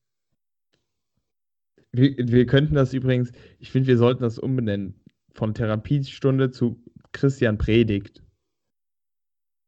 [1.98, 4.94] Wir, wir könnten das übrigens, ich finde, wir sollten das umbenennen.
[5.34, 6.82] Von Therapiestunde zu
[7.12, 8.24] Christian Predigt.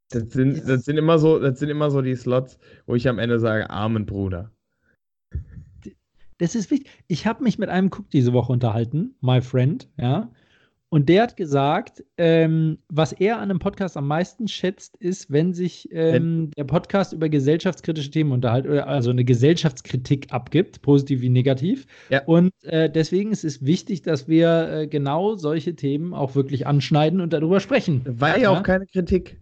[0.10, 3.20] Das sind, das sind immer so, das sind immer so die Slots, wo ich am
[3.20, 4.52] Ende sage, Amen, Bruder.
[6.38, 6.90] Das ist wichtig.
[7.08, 10.32] Ich habe mich mit einem Cook diese Woche unterhalten, my friend, ja.
[10.92, 15.54] Und der hat gesagt, ähm, was er an einem Podcast am meisten schätzt, ist, wenn
[15.54, 21.86] sich ähm, der Podcast über gesellschaftskritische Themen unterhält, also eine Gesellschaftskritik abgibt, positiv wie negativ.
[22.10, 22.24] Ja.
[22.26, 27.22] Und äh, deswegen ist es wichtig, dass wir äh, genau solche Themen auch wirklich anschneiden
[27.22, 28.02] und darüber sprechen.
[28.06, 29.40] War ja auch keine Kritik.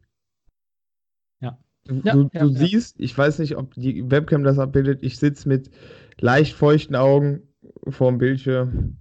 [1.40, 1.58] Ja.
[1.86, 5.48] Du, ja, du, du siehst, ich weiß nicht, ob die Webcam das abbildet, ich sitze
[5.48, 5.72] mit
[6.20, 7.44] leicht feuchten Augen
[7.88, 8.98] vorm Bildschirm,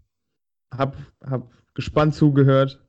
[0.70, 2.82] hab, hab gespannt zugehört.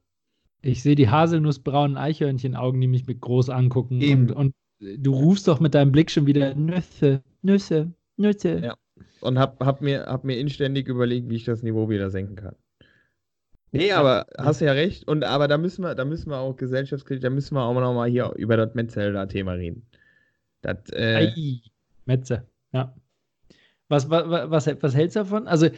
[0.63, 4.01] Ich sehe die haselnussbraunen Eichhörnchenaugen, die mich mit groß angucken.
[4.01, 8.59] Und, und, du rufst doch mit deinem Blick schon wieder Nüsse, Nüsse, Nüsse.
[8.63, 8.75] Ja.
[9.21, 12.55] Und hab, hab, mir, hab mir inständig überlegt, wie ich das Niveau wieder senken kann.
[13.71, 15.07] Nee, aber hast ja recht.
[15.07, 17.93] Und aber da müssen wir, da müssen wir auch gesellschaftskritisch, da müssen wir auch noch
[17.93, 19.85] mal hier über das Metzelder-Thema reden.
[20.61, 21.31] Das, äh,
[22.05, 22.95] Metze, ja.
[23.89, 25.47] Was, was, was, was hältst du davon?
[25.47, 25.69] Also,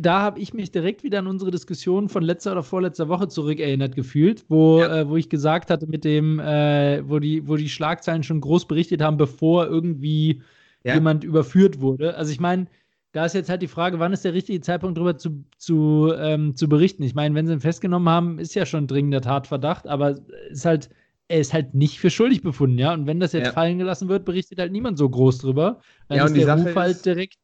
[0.00, 3.94] da habe ich mich direkt wieder an unsere Diskussion von letzter oder vorletzter Woche zurückerinnert
[3.94, 5.00] gefühlt, wo, ja.
[5.00, 8.66] äh, wo ich gesagt hatte, mit dem, äh, wo, die, wo die Schlagzeilen schon groß
[8.66, 10.42] berichtet haben, bevor irgendwie
[10.82, 10.94] ja.
[10.94, 12.16] jemand überführt wurde.
[12.16, 12.66] Also, ich meine,
[13.12, 16.56] da ist jetzt halt die Frage, wann ist der richtige Zeitpunkt, darüber zu, zu, ähm,
[16.56, 17.04] zu berichten?
[17.04, 20.18] Ich meine, wenn sie ihn festgenommen haben, ist ja schon dringender Tatverdacht, aber
[20.50, 20.90] ist halt
[21.28, 22.92] er ist halt nicht für schuldig befunden, ja.
[22.92, 23.52] Und wenn das jetzt ja.
[23.52, 25.80] fallen gelassen wird, berichtet halt niemand so groß drüber.
[26.08, 27.38] Dann ja, ist der Sache Ruf halt direkt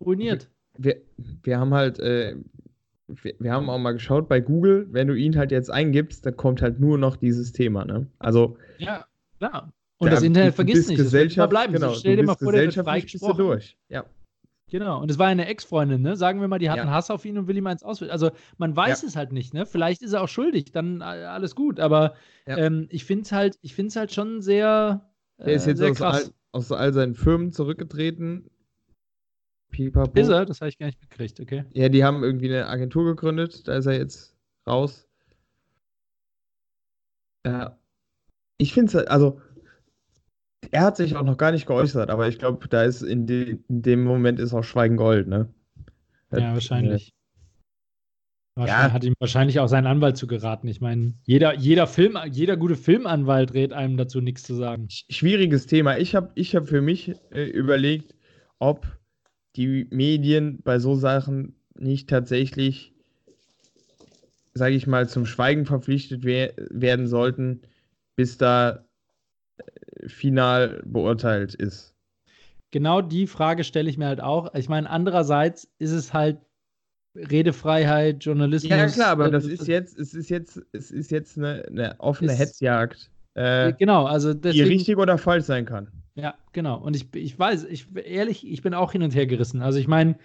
[0.00, 0.50] ruiniert.
[0.78, 0.96] Wir,
[1.42, 2.36] wir haben halt, äh,
[3.08, 6.36] wir, wir, haben auch mal geschaut bei Google, wenn du ihn halt jetzt eingibst, dann
[6.36, 8.06] kommt halt nur noch dieses Thema, ne?
[8.18, 8.56] Also.
[8.78, 9.06] Ja,
[9.38, 9.72] klar.
[9.98, 10.98] Und das Internet vergisst nicht.
[10.98, 11.72] Gesellschaft, das bleiben.
[11.72, 13.38] Genau, so, stell dir mal vor, der wird freigesprochen.
[13.38, 13.78] durch.
[13.88, 14.04] Ja.
[14.68, 16.16] Genau, und es war eine Ex-Freundin, ne?
[16.16, 16.82] Sagen wir mal, die hat ja.
[16.82, 18.10] einen Hass auf ihn und will ihm eins auswählen.
[18.10, 19.08] Also man weiß ja.
[19.08, 19.64] es halt nicht, ne?
[19.64, 21.78] Vielleicht ist er auch schuldig, dann äh, alles gut.
[21.78, 22.14] Aber
[22.46, 22.58] ja.
[22.58, 25.08] ähm, ich finde es halt, ich finde halt schon sehr.
[25.38, 28.50] Äh, er ist jetzt aus all, aus, all, seinen Firmen zurückgetreten.
[29.76, 30.18] Pipapo.
[30.18, 30.46] Ist er?
[30.46, 31.64] Das habe ich gar nicht mitgekriegt, okay.
[31.74, 34.34] Ja, die haben irgendwie eine Agentur gegründet, da ist er jetzt
[34.66, 35.06] raus.
[37.44, 37.78] Ja.
[38.58, 39.40] Ich finde es, also
[40.70, 43.58] er hat sich auch noch gar nicht geäußert, aber ich glaube, da ist in, de
[43.68, 45.48] in, dem Moment ist auch Schweigen Gold, ne?
[46.32, 47.12] Ja, wahrscheinlich.
[48.54, 48.92] Wahrscheinlich ja.
[48.92, 50.66] hat ihm wahrscheinlich auch sein Anwalt zu geraten.
[50.68, 54.88] Ich meine, jeder, jeder Film, jeder gute Filmanwalt rät einem dazu nichts zu sagen.
[54.88, 55.98] Schwieriges Thema.
[55.98, 58.14] Ich habe ich hab für mich äh, überlegt,
[58.58, 58.86] ob
[59.56, 62.92] die Medien bei so Sachen nicht tatsächlich,
[64.54, 67.62] sage ich mal, zum Schweigen verpflichtet wer werden sollten,
[68.16, 68.84] bis da
[70.06, 71.94] final beurteilt ist.
[72.70, 74.54] Genau die Frage stelle ich mir halt auch.
[74.54, 76.38] Ich meine, andererseits ist es halt
[77.14, 78.70] Redefreiheit, Journalismus.
[78.70, 82.32] Ja, klar, aber das ist jetzt, es ist jetzt, es ist jetzt eine, eine offene
[82.32, 83.10] ist, Hetzjagd.
[83.34, 85.88] Äh, genau, also deswegen, die richtig oder falsch sein kann.
[86.16, 86.78] Ja, genau.
[86.78, 89.62] Und ich, ich weiß, ich ehrlich, ich bin auch hin und her gerissen.
[89.62, 90.16] Also ich meine,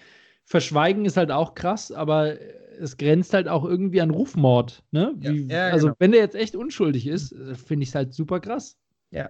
[0.45, 2.37] Verschweigen ist halt auch krass, aber
[2.79, 4.83] es grenzt halt auch irgendwie an Rufmord.
[4.91, 5.13] Ne?
[5.17, 5.97] Wie, ja, ja, also genau.
[5.99, 8.77] wenn der jetzt echt unschuldig ist, finde ich es halt super krass.
[9.11, 9.29] Ja.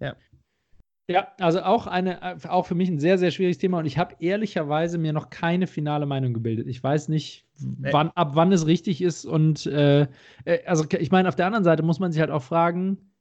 [0.00, 0.16] Ja.
[1.10, 4.14] Ja, also auch eine, auch für mich ein sehr, sehr schwieriges Thema und ich habe
[4.20, 6.68] ehrlicherweise mir noch keine finale Meinung gebildet.
[6.68, 10.02] Ich weiß nicht, wann, ab wann es richtig ist und äh,
[10.44, 13.12] äh, also ich meine, auf der anderen Seite muss man sich halt auch fragen,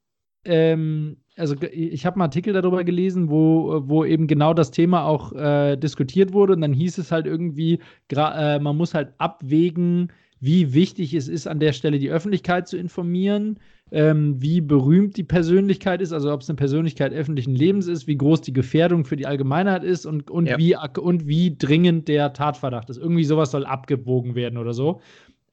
[0.45, 5.33] ähm, also ich habe einen Artikel darüber gelesen, wo, wo eben genau das Thema auch
[5.33, 10.73] äh, diskutiert wurde und dann hieß es halt irgendwie, äh, man muss halt abwägen, wie
[10.73, 13.59] wichtig es ist, an der Stelle die Öffentlichkeit zu informieren
[13.91, 18.15] ähm, wie berühmt die Persönlichkeit ist, also ob es eine Persönlichkeit öffentlichen Lebens ist, wie
[18.15, 20.57] groß die Gefährdung für die Allgemeinheit ist und, und, ja.
[20.57, 22.97] wie, und wie dringend der Tatverdacht ist.
[22.97, 25.01] Irgendwie sowas soll abgewogen werden oder so.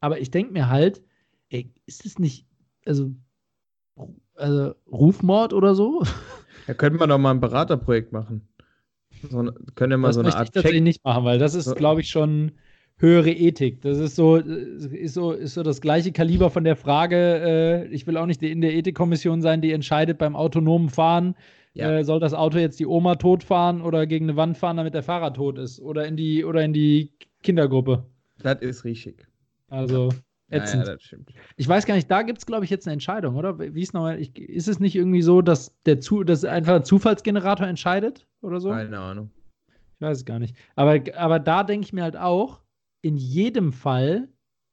[0.00, 1.02] Aber ich denke mir halt,
[1.50, 2.46] ey, ist es nicht,
[2.86, 3.10] also,
[4.38, 6.02] also Rufmord oder so?
[6.66, 8.48] Da könnte man doch mal ein Beraterprojekt machen.
[9.30, 10.48] So, können wir mal das so eine Art.
[10.48, 12.52] Ich tatsächlich nicht machen, weil das ist, glaube ich, schon
[12.98, 13.80] höhere Ethik.
[13.80, 18.06] Das ist so, ist so, ist so das gleiche Kaliber von der Frage, äh, ich
[18.06, 21.34] will auch nicht in der Ethikkommission sein, die entscheidet beim autonomen Fahren,
[21.74, 21.98] ja.
[21.98, 24.94] äh, soll das Auto jetzt die Oma tot fahren oder gegen eine Wand fahren, damit
[24.94, 25.80] der Fahrer tot ist?
[25.80, 28.04] Oder in die, oder in die Kindergruppe.
[28.42, 29.26] Das ist richtig.
[29.68, 30.10] Also.
[30.50, 30.82] Ätzend.
[30.82, 31.30] Ja, ja, das stimmt.
[31.56, 33.58] Ich weiß gar nicht, da gibt es, glaube ich, jetzt eine Entscheidung, oder?
[33.58, 37.66] Wie ist nochmal, ist es nicht irgendwie so, dass der Zu dass einfach ein Zufallsgenerator
[37.66, 38.70] entscheidet oder so?
[38.70, 39.30] Keine Ahnung.
[39.96, 40.56] Ich weiß es gar nicht.
[40.74, 42.62] Aber, aber da denke ich mir halt auch,
[43.02, 44.28] in jedem Fall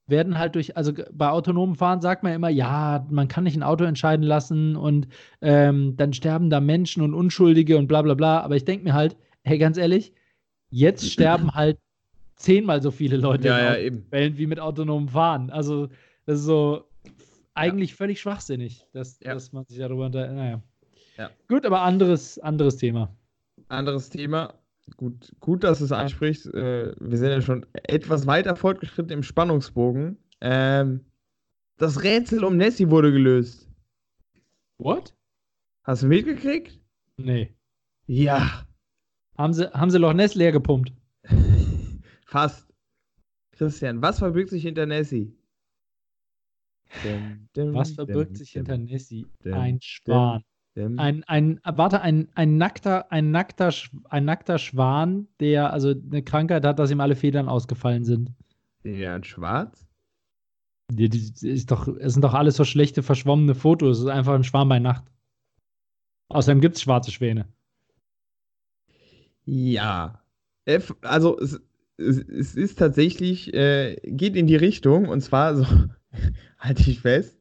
[0.07, 3.63] werden halt durch, also bei autonomen Fahren sagt man immer, ja, man kann nicht ein
[3.63, 5.07] Auto entscheiden lassen und
[5.41, 8.41] ähm, dann sterben da Menschen und Unschuldige und bla bla bla.
[8.41, 10.13] Aber ich denke mir halt, hey, ganz ehrlich,
[10.69, 11.79] jetzt sterben halt
[12.35, 15.49] zehnmal so viele Leute ja, ja, Fällen wie mit autonomem Fahren.
[15.49, 15.87] Also,
[16.25, 16.85] das ist so
[17.53, 17.95] eigentlich ja.
[17.97, 20.31] völlig schwachsinnig, dass, dass man sich darüber unter.
[20.31, 20.61] Naja.
[21.47, 23.15] Gut, aber anderes, anderes Thema.
[23.69, 24.53] Anderes Thema.
[24.97, 26.53] Gut, gut, dass du es ansprichst.
[26.53, 30.17] Äh, wir sind ja schon etwas weiter fortgeschritten im Spannungsbogen.
[30.41, 31.05] Ähm,
[31.77, 33.67] das Rätsel um Nessie wurde gelöst.
[34.77, 35.15] What?
[35.83, 36.79] Hast du mitgekriegt?
[37.17, 37.55] Nee.
[38.05, 38.65] Ja.
[39.37, 40.93] Haben sie, haben sie Loch Ness leer gepumpt?
[42.25, 42.67] Fast.
[43.51, 45.33] Christian, was verbirgt sich hinter Nessie?
[47.55, 49.25] was verbirgt sich hinter Nessie?
[49.45, 50.43] Ein Schwan.
[50.75, 53.71] Ein, ein, warte, ein, ein, nackter, ein, nackter,
[54.09, 58.33] ein nackter Schwan, der also eine Krankheit hat, dass ihm alle Federn ausgefallen sind.
[58.83, 59.87] Ja, ein Schwarz?
[60.91, 63.99] Die, die, ist doch, es sind doch alles so schlechte, verschwommene Fotos.
[63.99, 65.05] Es ist einfach ein Schwarm bei Nacht.
[66.27, 67.47] Außerdem gibt es schwarze Schwäne.
[69.45, 70.21] Ja.
[71.01, 71.61] Also, es,
[71.97, 75.65] es, es ist tatsächlich, äh, geht in die Richtung, und zwar, so,
[76.59, 77.39] halte ich fest,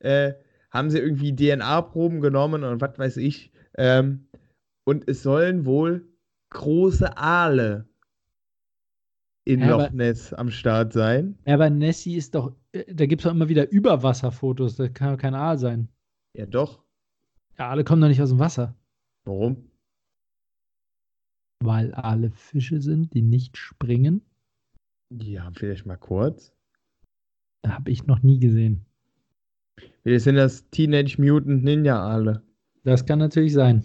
[0.00, 0.34] äh,
[0.70, 3.52] haben sie irgendwie DNA-Proben genommen und was weiß ich.
[3.76, 4.28] Ähm,
[4.84, 6.06] und es sollen wohl
[6.50, 7.86] große Aale
[9.44, 11.38] in ja, Loch Ness am Start sein.
[11.46, 15.14] Ja, aber Nessie ist doch, äh, da gibt es doch immer wieder Überwasserfotos, das kann
[15.14, 15.88] doch kein Aal sein.
[16.34, 16.82] Ja, doch.
[17.58, 18.76] Ja, Aale kommen doch nicht aus dem Wasser.
[19.24, 19.67] Warum?
[21.60, 24.22] Weil Aale Fische sind, die nicht springen.
[25.10, 26.52] Ja, vielleicht mal kurz.
[27.66, 28.84] Habe ich noch nie gesehen.
[30.04, 32.42] Wir sind das Teenage Mutant Ninja Aale.
[32.84, 33.84] Das kann natürlich sein.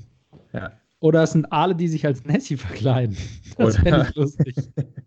[0.53, 0.71] Ja.
[0.99, 3.17] Oder es sind Aale, die sich als Nessie verkleiden.
[3.57, 4.55] Das wäre nicht lustig.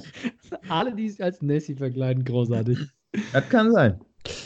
[0.68, 2.78] Aale, die sich als Nessie verkleiden, großartig.
[3.32, 4.00] Das kann sein.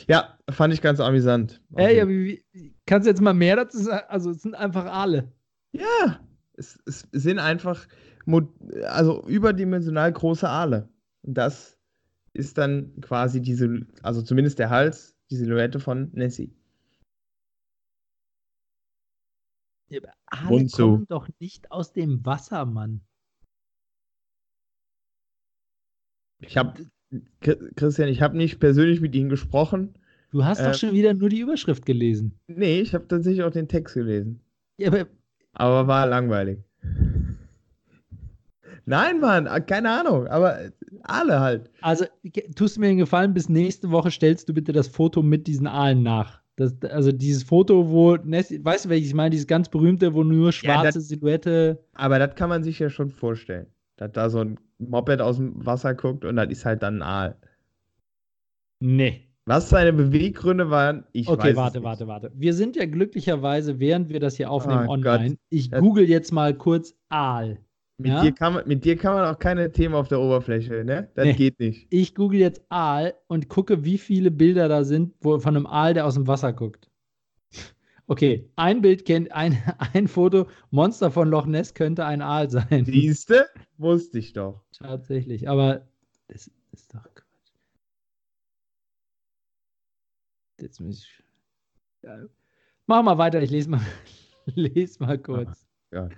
[0.08, 1.60] Ja, fand ich ganz amüsant.
[1.74, 2.44] Ey, aber wie,
[2.86, 4.06] kannst du jetzt mal mehr dazu sagen?
[4.08, 5.32] Also, es sind einfach Aale.
[5.72, 6.20] Ja,
[6.56, 7.86] es, es sind einfach
[8.84, 10.88] also überdimensional große Aale.
[11.22, 11.78] Und das
[12.32, 16.54] ist dann quasi diese, also zumindest der Hals, die Silhouette von Nessie.
[19.88, 23.00] Ja, aber Aale kommen doch nicht aus dem Wasser, Mann.
[26.40, 26.86] Ich habe,
[27.40, 29.94] Christian, ich habe nicht persönlich mit Ihnen gesprochen.
[30.30, 32.38] Du hast äh, doch schon wieder nur die Überschrift gelesen.
[32.46, 34.40] Nee, ich habe tatsächlich auch den Text gelesen.
[34.76, 35.06] Ja, aber,
[35.56, 36.58] aber war langweilig.
[38.84, 40.70] Nein, Mann, äh, keine Ahnung, aber
[41.02, 41.70] alle halt.
[41.80, 42.04] Also,
[42.54, 45.66] tust du mir einen Gefallen, bis nächste Woche stellst du bitte das Foto mit diesen
[45.66, 46.40] Aalen nach.
[46.54, 50.52] Das, also dieses Foto, wo, weißt du, welches ich meine, dieses ganz berühmte, wo nur
[50.52, 51.84] schwarze ja, das, Silhouette.
[51.94, 53.66] Aber das kann man sich ja schon vorstellen.
[53.96, 57.02] Dass da so ein Moped aus dem Wasser guckt und das ist halt dann ein
[57.02, 57.36] Aal.
[58.80, 59.25] Nee.
[59.48, 62.32] Was seine Beweggründe waren, ich okay, weiß Okay, warte, warte, warte.
[62.34, 65.30] Wir sind ja glücklicherweise, während wir das hier aufnehmen, oh, online.
[65.30, 65.38] Gott.
[65.50, 67.58] Ich google jetzt mal kurz Aal.
[67.98, 68.22] Mit, ja?
[68.22, 71.08] dir kann man, mit dir kann man auch keine Themen auf der Oberfläche, ne?
[71.14, 71.32] Das nee.
[71.34, 71.86] geht nicht.
[71.90, 75.94] Ich google jetzt Aal und gucke, wie viele Bilder da sind wo, von einem Aal,
[75.94, 76.90] der aus dem Wasser guckt.
[78.08, 79.58] Okay, ein Bild kennt, ein,
[79.92, 82.84] ein Foto, Monster von Loch Ness könnte ein Aal sein.
[82.84, 83.46] Siehste?
[83.78, 84.62] Wusste ich doch.
[84.78, 85.88] Tatsächlich, aber
[86.28, 87.15] das ist doch
[90.60, 91.22] Jetzt muss ich.
[92.02, 92.18] Ja.
[92.86, 93.80] Mach mal weiter, ich lese mal,
[94.54, 95.66] lese mal kurz.
[95.90, 96.12] Gott.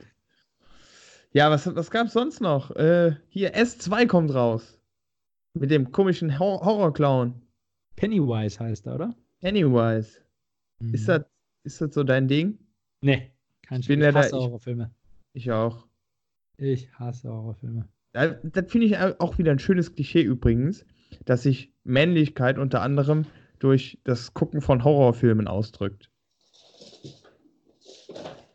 [1.33, 2.75] Ja, was, was gab es sonst noch?
[2.77, 4.79] Äh, hier, S2 kommt raus.
[5.55, 7.43] Mit dem komischen Hor Horror-Clown.
[7.97, 9.15] Pennywise heißt er, oder?
[9.41, 10.21] Pennywise.
[10.79, 10.95] Mhm.
[10.95, 11.25] Ist, das,
[11.65, 12.59] ist das so dein Ding?
[13.01, 13.33] Nee,
[13.67, 14.03] kein Spiel.
[14.03, 14.91] Ich hasse Horrorfilme.
[15.33, 15.87] Ich auch.
[16.57, 17.89] Ich hasse Horrorfilme.
[18.13, 20.87] Das, das finde ich auch wieder ein schönes Klischee übrigens,
[21.25, 23.27] dass sich Männlichkeit unter anderem
[23.59, 26.11] durch das Gucken von Horrorfilmen ausdrückt.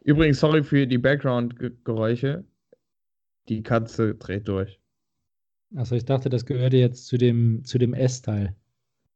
[0.03, 2.43] Übrigens, sorry für die Background-Geräusche.
[3.49, 4.79] Die Katze dreht durch.
[5.75, 8.55] Achso, ich dachte, das gehörte jetzt zu dem, zu dem S-Teil.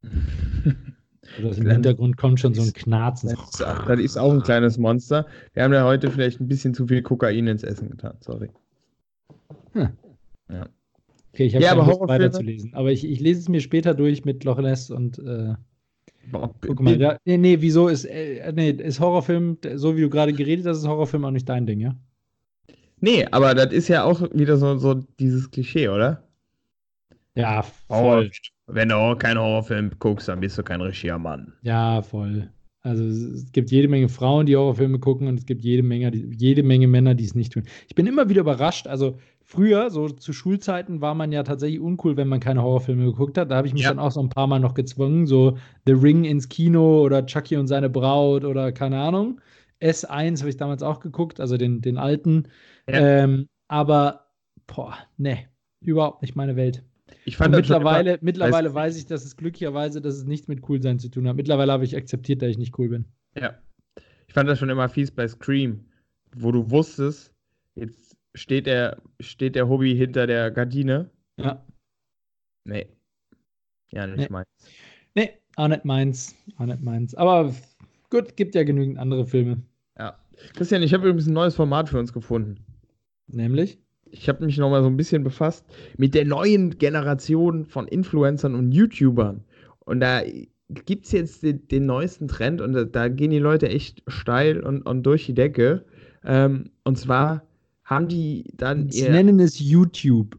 [1.39, 3.29] Oder im Hintergrund kommt schon so ein Knarzen.
[3.29, 5.27] Das ist, auch ein kleines Monster.
[5.53, 8.49] Wir haben ja heute vielleicht ein bisschen zu viel Kokain ins Essen getan, sorry.
[9.73, 9.89] Hm.
[10.49, 10.69] Ja.
[11.33, 12.73] Okay, ich habe ja, keine Lust weiterzulesen.
[12.73, 15.53] Aber ich, ich lese es mir später durch mit Loch Ness und äh,
[16.31, 16.99] guck mal.
[16.99, 20.79] Ja, nee, nee, wieso ist, äh, nee, ist Horrorfilm, so wie du gerade geredet hast,
[20.79, 21.95] ist Horrorfilm auch nicht dein Ding, ja?
[22.99, 26.23] Nee, aber das ist ja auch wieder so, so dieses Klischee, oder?
[27.35, 28.31] Ja, voll.
[28.31, 31.53] Oh, wenn du auch keinen Horrorfilm guckst, dann bist du kein richtiger Mann.
[31.61, 32.49] Ja, voll.
[32.81, 36.63] Also es gibt jede Menge Frauen, die Horrorfilme gucken und es gibt jede Menge, jede
[36.63, 37.63] Menge Männer, die es nicht tun.
[37.87, 38.87] Ich bin immer wieder überrascht.
[38.87, 43.37] Also früher, so zu Schulzeiten, war man ja tatsächlich uncool, wenn man keine Horrorfilme geguckt
[43.37, 43.49] hat.
[43.49, 43.89] Da habe ich mich ja.
[43.89, 47.55] dann auch so ein paar Mal noch gezwungen, so The Ring ins Kino oder Chucky
[47.55, 49.41] und seine Braut oder keine Ahnung.
[49.81, 52.49] S1 habe ich damals auch geguckt, also den, den alten.
[52.89, 53.23] Ja.
[53.23, 54.27] Ähm, aber,
[54.67, 55.45] boah, ne,
[55.81, 56.83] überhaupt nicht meine Welt.
[57.23, 60.81] Ich fand mittlerweile, immer, mittlerweile weiß ich, dass es glücklicherweise, dass es nichts mit cool
[60.81, 61.37] sein zu tun hat.
[61.37, 63.05] Mittlerweile habe ich akzeptiert, dass ich nicht cool bin.
[63.39, 63.53] Ja.
[64.27, 65.85] Ich fand das schon immer fies bei Scream,
[66.35, 67.33] wo du wusstest,
[67.75, 68.06] jetzt
[68.37, 71.09] steht der, steht der Hobby hinter der Gardine.
[71.37, 71.65] Ja.
[72.63, 72.87] Nee.
[73.91, 74.27] Ja, nicht nee.
[74.29, 74.47] meins.
[75.15, 76.35] Nee, auch nicht meins.
[76.57, 77.15] Auch nicht meins.
[77.15, 77.53] Aber
[78.09, 79.61] gut, gibt ja genügend andere Filme.
[79.97, 80.17] Ja.
[80.53, 82.57] Christian, ich habe übrigens ein neues Format für uns gefunden.
[83.27, 83.79] Nämlich?
[84.09, 85.65] Ich habe mich nochmal so ein bisschen befasst
[85.97, 89.43] mit der neuen Generation von Influencern und YouTubern.
[89.79, 90.21] Und da
[90.69, 94.61] gibt es jetzt den, den, neuesten Trend und da, da, gehen die Leute echt steil
[94.61, 95.85] und, und durch die Decke.
[96.23, 97.46] Ähm, und zwar
[97.87, 98.89] haben die dann.
[98.91, 100.37] Sie nennen es YouTube.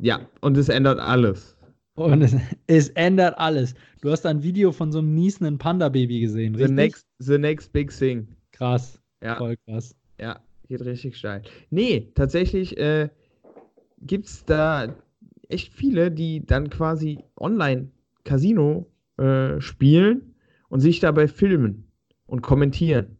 [0.00, 1.56] Ja, und es ändert alles.
[1.94, 2.34] Und es,
[2.66, 3.74] es, ändert alles.
[4.00, 7.96] Du hast ein Video von so einem niesenden Panda-Baby gesehen, the Next, the next big
[7.96, 8.26] thing.
[8.50, 8.98] Krass.
[9.22, 9.36] Ja.
[9.36, 9.94] Voll krass.
[10.18, 11.42] Ja, geht richtig steil.
[11.70, 13.10] Nee, tatsächlich äh,
[14.00, 14.96] gibt es da
[15.48, 17.90] echt viele, die dann quasi online
[18.24, 20.34] Casino äh, spielen
[20.68, 21.84] und sich dabei filmen
[22.26, 23.18] und kommentieren.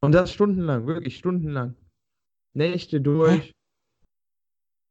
[0.00, 1.74] Und das stundenlang, wirklich stundenlang.
[2.54, 3.52] Nächte durch.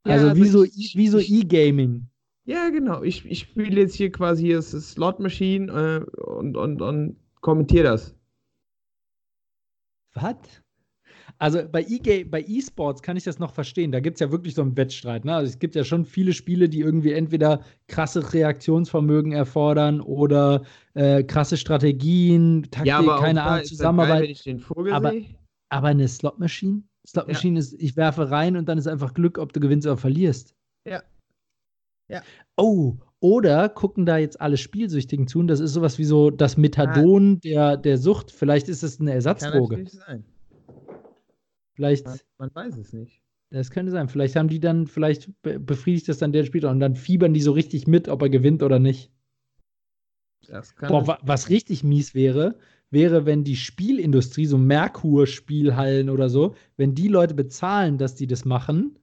[0.03, 2.07] Also, ja, wie, so, wie so E-Gaming.
[2.45, 3.01] Ja, genau.
[3.01, 7.85] Ich, ich spiele jetzt hier quasi hier ist Slot Machine äh, und, und, und kommentiere
[7.85, 8.15] das.
[10.13, 10.61] Was?
[11.37, 13.91] Also bei E-Sports kann ich das noch verstehen.
[13.91, 15.25] Da gibt es ja wirklich so einen Wettstreit.
[15.25, 15.35] Ne?
[15.35, 21.23] Also es gibt ja schon viele Spiele, die irgendwie entweder krasse Reaktionsvermögen erfordern oder äh,
[21.23, 24.43] krasse Strategien, Taktik, ja, keine Ahnung, Zusammenarbeit.
[24.45, 25.13] Geil, aber,
[25.69, 26.83] aber eine Slot Machine?
[27.05, 27.59] Slot Machine ja.
[27.59, 30.55] ist, ich werfe rein und dann ist einfach Glück, ob du gewinnst oder verlierst.
[30.87, 31.03] Ja.
[32.07, 32.21] Ja.
[32.55, 36.57] Oh, oder gucken da jetzt alle Spielsüchtigen zu und das ist sowas wie so das
[36.57, 37.39] Methadon ah.
[37.43, 38.31] der, der Sucht.
[38.31, 39.77] Vielleicht ist es eine Ersatzdroge.
[39.77, 40.25] Kann sein.
[41.75, 42.05] Vielleicht.
[42.37, 43.21] Man, weiß es nicht.
[43.51, 44.09] Das könnte sein.
[44.09, 47.51] Vielleicht haben die dann, vielleicht befriedigt das dann der Spieler und dann fiebern die so
[47.51, 49.11] richtig mit, ob er gewinnt oder nicht.
[50.89, 52.57] Boah, wa was richtig mies wäre,
[52.91, 58.45] wäre, wenn die Spielindustrie, so Merkur-Spielhallen oder so, wenn die Leute bezahlen, dass die das
[58.45, 58.97] machen,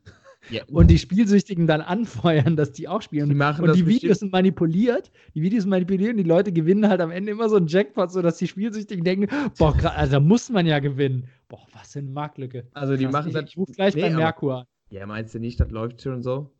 [0.50, 0.62] ja.
[0.72, 3.28] Und die Spielsüchtigen dann anfeuern, dass die auch spielen.
[3.28, 5.10] Die machen und die Videos sind manipuliert.
[5.34, 8.48] Die Videos manipulieren, die Leute gewinnen halt am Ende immer so einen Jackpot, sodass die
[8.48, 11.28] Spielsüchtigen denken, boah, also da muss man ja gewinnen.
[11.52, 12.66] Boah, was für eine Marktlücke.
[12.72, 13.50] Also die Krass, machen ich, das.
[13.50, 14.66] Ich ruf gleich nee, bei Merkur an.
[14.88, 16.50] Ja, meinst du nicht, das läuft schon und so?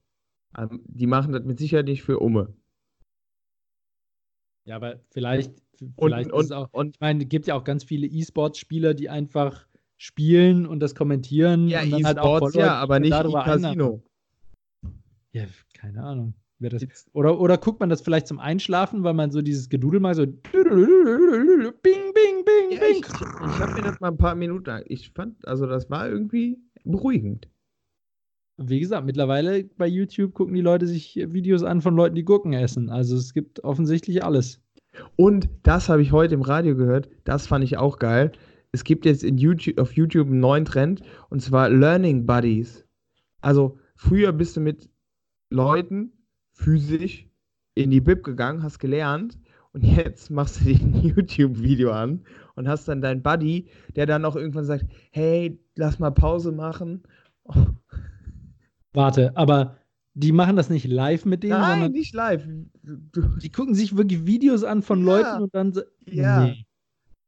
[0.55, 2.55] Um, ähm, die machen das mit Sicherheit nicht für Umme.
[4.67, 5.63] Ja, aber vielleicht,
[5.99, 6.69] vielleicht und, ist es auch.
[6.73, 10.95] Und, ich meine, es gibt ja auch ganz viele E-Sports-Spieler, die einfach spielen und das
[10.95, 11.69] kommentieren.
[11.69, 14.03] Ja, und halt E-Sports, ja, aber nicht im Casino.
[15.33, 16.35] Ja, keine Ahnung.
[16.71, 20.15] Das, oder, oder guckt man das vielleicht zum Einschlafen, weil man so dieses Gedudel mal
[20.15, 22.91] so bing, bing, bing, ja, bing.
[22.91, 26.59] Ich, ich habe mir das mal ein paar Minuten, ich fand, also das war irgendwie
[26.85, 27.49] beruhigend.
[28.59, 32.53] Wie gesagt, mittlerweile bei YouTube gucken die Leute sich Videos an von Leuten, die Gurken
[32.53, 32.91] essen.
[32.91, 34.61] Also es gibt offensichtlich alles.
[35.17, 38.33] Und das habe ich heute im Radio gehört, das fand ich auch geil
[38.73, 42.85] es gibt jetzt in YouTube, auf YouTube einen neuen Trend und zwar Learning Buddies.
[43.43, 44.89] Also früher bist du mit
[45.51, 46.13] Leuten
[46.63, 47.27] physisch
[47.75, 49.39] in die Bib gegangen, hast gelernt
[49.73, 54.25] und jetzt machst du dir ein YouTube-Video an und hast dann deinen Buddy, der dann
[54.25, 57.03] auch irgendwann sagt, hey, lass mal Pause machen.
[58.93, 59.79] Warte, aber
[60.15, 62.47] die machen das nicht live mit denen, Nein, nicht live.
[62.83, 65.73] Die gucken sich wirklich Videos an von ja, Leuten und dann
[66.05, 66.45] ja.
[66.45, 66.67] Nee.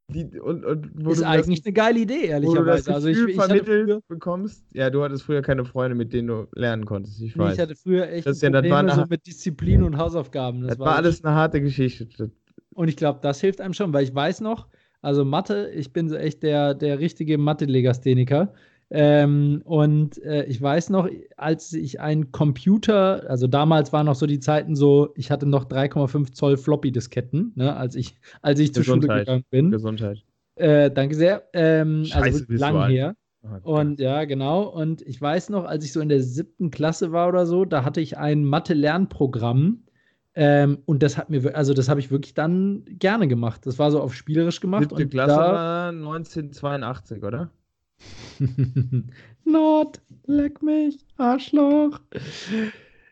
[0.09, 2.93] Die, und, und ist eigentlich das, eine geile Idee, ehrlicherweise.
[2.93, 4.63] also ich, ich vermittelt früher, bekommst.
[4.75, 7.23] Ja, du hattest früher keine Freunde, mit denen du lernen konntest.
[7.23, 7.55] Ich weiß.
[7.55, 10.61] ich hatte früher echt das Probleme ja, das so mit Disziplin und Hausaufgaben.
[10.61, 12.31] Das, das war, war alles eine harte Geschichte.
[12.75, 14.69] Und ich glaube, das hilft einem schon, weil ich weiß noch,
[15.01, 18.53] also Mathe, ich bin so echt der, der richtige Mathe-Legastheniker.
[18.91, 24.27] Ähm, und äh, ich weiß noch, als ich einen Computer, also damals waren noch so
[24.27, 28.85] die Zeiten so, ich hatte noch 3,5 Zoll Floppy-Disketten, ne, als ich, als ich zur
[28.85, 29.71] Schule gegangen bin.
[29.71, 30.23] Gesundheit.
[30.57, 31.49] Äh, danke sehr.
[31.53, 33.17] Ähm, also Scheiße, also lang her.
[33.65, 34.63] Oh, und ja, genau.
[34.63, 37.85] Und ich weiß noch, als ich so in der siebten Klasse war oder so, da
[37.85, 39.83] hatte ich ein Mathe-Lernprogramm.
[40.37, 43.67] Ähm, und das hat mir, also das habe ich wirklich dann gerne gemacht.
[43.67, 44.89] Das war so auf spielerisch gemacht.
[44.89, 47.51] Siebte Klasse war 1982, oder?
[49.45, 52.01] Not, leck mich, Arschloch.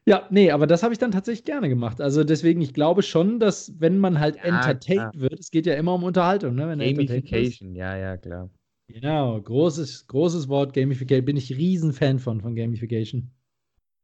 [0.05, 2.01] Ja, nee, aber das habe ich dann tatsächlich gerne gemacht.
[2.01, 5.75] Also deswegen, ich glaube schon, dass wenn man halt ja, entertained wird, es geht ja
[5.75, 6.69] immer um Unterhaltung, ne?
[6.69, 8.51] Wenn Gamification, ja, ja, klar.
[8.89, 11.25] Genau, großes, großes Wort, Gamification.
[11.25, 13.31] Bin ich riesen Fan von, von Gamification.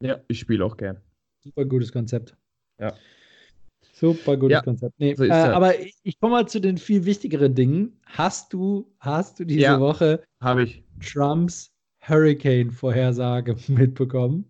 [0.00, 1.00] Ja, ich spiele auch gern.
[1.40, 2.36] Super gutes Konzept.
[2.80, 2.94] Ja.
[3.98, 4.94] Super gutes ja, Konzept.
[4.98, 7.98] Nee, so äh, aber ich, ich komme mal zu den viel wichtigeren Dingen.
[8.06, 10.22] Hast du, hast du diese ja, Woche
[10.62, 10.84] ich.
[11.00, 11.72] Trumps
[12.06, 14.44] Hurricane-Vorhersage mitbekommen?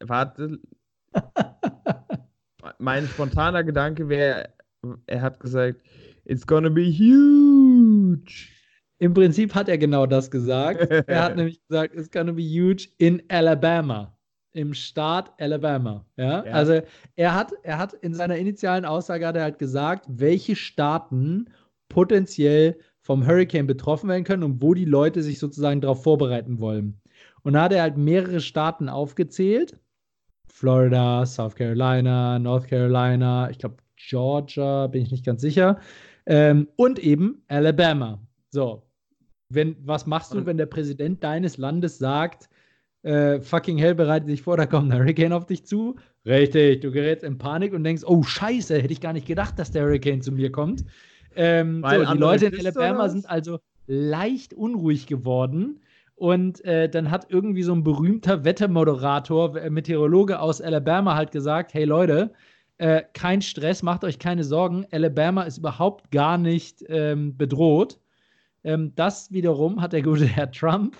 [0.00, 0.58] Warte.
[2.78, 4.48] mein spontaner Gedanke wäre,
[5.06, 5.80] er hat gesagt,
[6.24, 8.48] it's gonna be huge.
[8.98, 10.80] Im Prinzip hat er genau das gesagt.
[11.06, 14.16] er hat nämlich gesagt, it's gonna be huge in Alabama
[14.52, 16.04] im Staat Alabama.
[16.16, 16.44] Ja?
[16.44, 16.52] ja?
[16.52, 16.80] Also
[17.16, 21.50] er hat, er hat in seiner initialen Aussage hat er halt gesagt, welche Staaten
[21.88, 27.00] potenziell vom Hurricane betroffen werden können und wo die Leute sich sozusagen darauf vorbereiten wollen.
[27.42, 29.78] Und da hat er halt mehrere Staaten aufgezählt.
[30.48, 35.80] Florida, South Carolina, North Carolina, ich glaube Georgia, bin ich nicht ganz sicher.
[36.26, 38.20] Ähm, und eben Alabama.
[38.50, 38.86] So,
[39.48, 42.48] wenn, was machst du, wenn der Präsident deines Landes sagt,
[43.02, 45.96] äh, fucking hell bereitet sich vor, da kommt ein Hurricane auf dich zu.
[46.24, 49.72] Richtig, du gerätst in Panik und denkst, oh Scheiße, hätte ich gar nicht gedacht, dass
[49.72, 50.84] der Hurricane zu mir kommt.
[51.34, 55.80] Ähm, so, die Leute in Alabama sind also leicht unruhig geworden.
[56.14, 61.74] Und äh, dann hat irgendwie so ein berühmter Wettermoderator, äh, Meteorologe aus Alabama halt gesagt,
[61.74, 62.32] hey Leute,
[62.78, 67.98] äh, kein Stress, macht euch keine Sorgen, Alabama ist überhaupt gar nicht ähm, bedroht.
[68.62, 70.96] Ähm, das wiederum hat der gute Herr Trump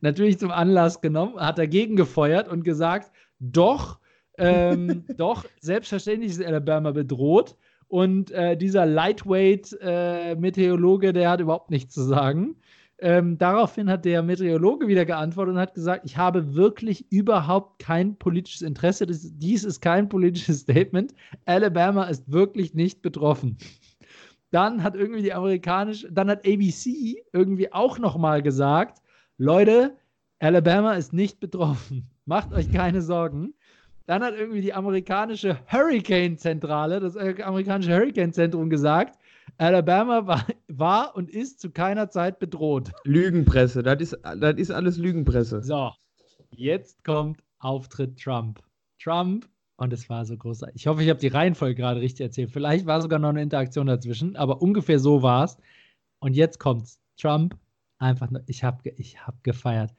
[0.00, 3.98] natürlich zum Anlass genommen, hat dagegen gefeuert und gesagt, doch,
[4.38, 7.56] ähm, doch, selbstverständlich ist Alabama bedroht.
[7.88, 12.56] Und äh, dieser Lightweight-Meteorologe, äh, der hat überhaupt nichts zu sagen.
[13.02, 18.16] Ähm, daraufhin hat der Meteorologe wieder geantwortet und hat gesagt, ich habe wirklich überhaupt kein
[18.16, 19.06] politisches Interesse.
[19.06, 21.14] Das, dies ist kein politisches Statement.
[21.46, 23.56] Alabama ist wirklich nicht betroffen.
[24.50, 29.00] Dann hat irgendwie die amerikanische, dann hat ABC irgendwie auch nochmal gesagt,
[29.40, 29.96] Leute,
[30.38, 32.10] Alabama ist nicht betroffen.
[32.26, 33.54] Macht euch keine Sorgen.
[34.04, 39.18] Dann hat irgendwie die amerikanische Hurricane-Zentrale, das amerikanische Hurricane-Zentrum gesagt,
[39.56, 42.92] Alabama war, war, und ist zu keiner Zeit bedroht.
[43.04, 45.62] Lügenpresse, das ist, das ist alles Lügenpresse.
[45.62, 45.90] So,
[46.50, 48.60] jetzt kommt Auftritt Trump.
[49.02, 50.76] Trump, und es war so großartig.
[50.76, 52.50] Ich hoffe, ich habe die Reihenfolge gerade richtig erzählt.
[52.50, 55.56] Vielleicht war sogar noch eine Interaktion dazwischen, aber ungefähr so war es.
[56.18, 57.00] Und jetzt kommt's.
[57.16, 57.56] Trump,
[58.00, 59.94] einfach nur, ich habe ich hab gefeiert.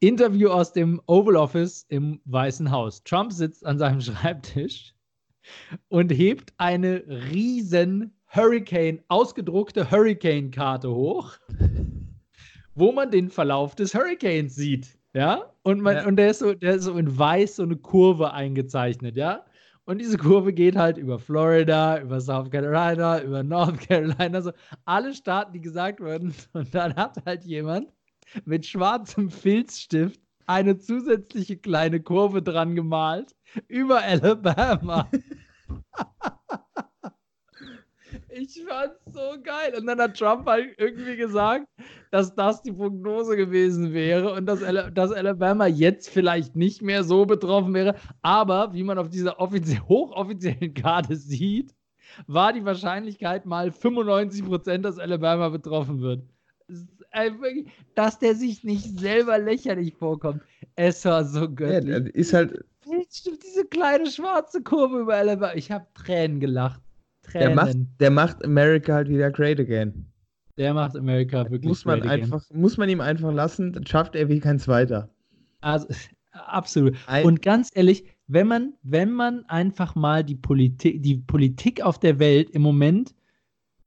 [0.00, 3.02] Interview aus dem Oval Office im Weißen Haus.
[3.04, 4.94] Trump sitzt an seinem Schreibtisch
[5.88, 11.32] und hebt eine riesen Hurricane, ausgedruckte Hurricane-Karte hoch,
[12.74, 14.98] wo man den Verlauf des Hurricanes sieht.
[15.12, 16.06] Ja, und, man, ja.
[16.06, 19.44] und der, ist so, der ist so in weiß so eine Kurve eingezeichnet, ja.
[19.86, 24.52] Und diese Kurve geht halt über Florida, über South Carolina, über North Carolina, so
[24.86, 26.34] alle Staaten, die gesagt wurden.
[26.52, 27.92] Und dann hat halt jemand
[28.46, 33.34] mit schwarzem Filzstift eine zusätzliche kleine Kurve dran gemalt
[33.68, 35.08] über Alabama.
[38.34, 39.74] ich fand's so geil.
[39.78, 41.66] Und dann hat Trump halt irgendwie gesagt,
[42.10, 47.26] dass das die Prognose gewesen wäre und dass, dass Alabama jetzt vielleicht nicht mehr so
[47.26, 47.94] betroffen wäre.
[48.22, 51.74] Aber wie man auf dieser offizie hochoffiziellen Karte sieht,
[52.26, 56.22] war die Wahrscheinlichkeit mal 95 Prozent, dass Alabama betroffen wird
[57.94, 60.42] dass der sich nicht selber lächerlich vorkommt.
[60.76, 61.94] Es war so göttlich.
[61.94, 62.64] Ja, ist halt.
[62.86, 65.54] Diese kleine schwarze Kurve über Alabama.
[65.54, 66.83] Ich habe Tränen gelacht.
[67.24, 67.48] Tränen.
[67.48, 70.06] Der macht, der macht America halt wieder great again.
[70.56, 72.60] Der macht America wirklich muss man great einfach, again.
[72.60, 75.08] Muss man ihm einfach lassen, dann schafft er wie kein Zweiter.
[75.60, 75.88] Also,
[76.32, 76.96] absolut.
[77.06, 81.98] Ein Und ganz ehrlich, wenn man, wenn man einfach mal die Politik, die Politik auf
[81.98, 83.14] der Welt im Moment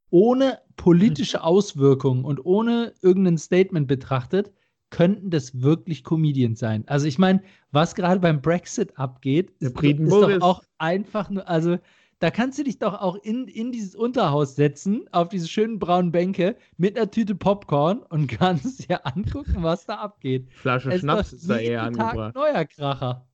[0.09, 4.51] ohne politische Auswirkungen und ohne irgendein Statement betrachtet,
[4.89, 6.83] könnten das wirklich Comedians sein.
[6.88, 11.77] Also ich meine, was gerade beim Brexit abgeht, ist, ist doch auch einfach nur, also
[12.20, 16.11] da kannst du dich doch auch in, in dieses Unterhaus setzen, auf diese schönen braunen
[16.11, 20.51] Bänke mit einer Tüte Popcorn und kannst dir angucken, was da abgeht.
[20.51, 22.36] Flasche es Schnaps ist da eher angebracht.
[22.36, 23.28] neuer Kracher.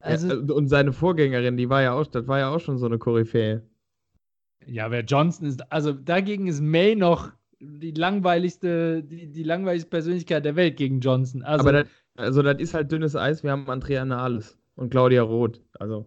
[0.00, 2.86] Also, ja, und seine Vorgängerin, die war ja auch, das war ja auch schon so
[2.86, 3.62] eine Koryphäe.
[4.64, 10.44] Ja, wer Johnson ist, also dagegen ist May noch die langweiligste, die, die langweiligste Persönlichkeit
[10.44, 11.42] der Welt gegen Johnson.
[11.42, 13.42] Also, Aber das, also das ist halt dünnes Eis.
[13.42, 15.60] Wir haben Andrea Nahles und Claudia Roth.
[15.78, 16.06] Also.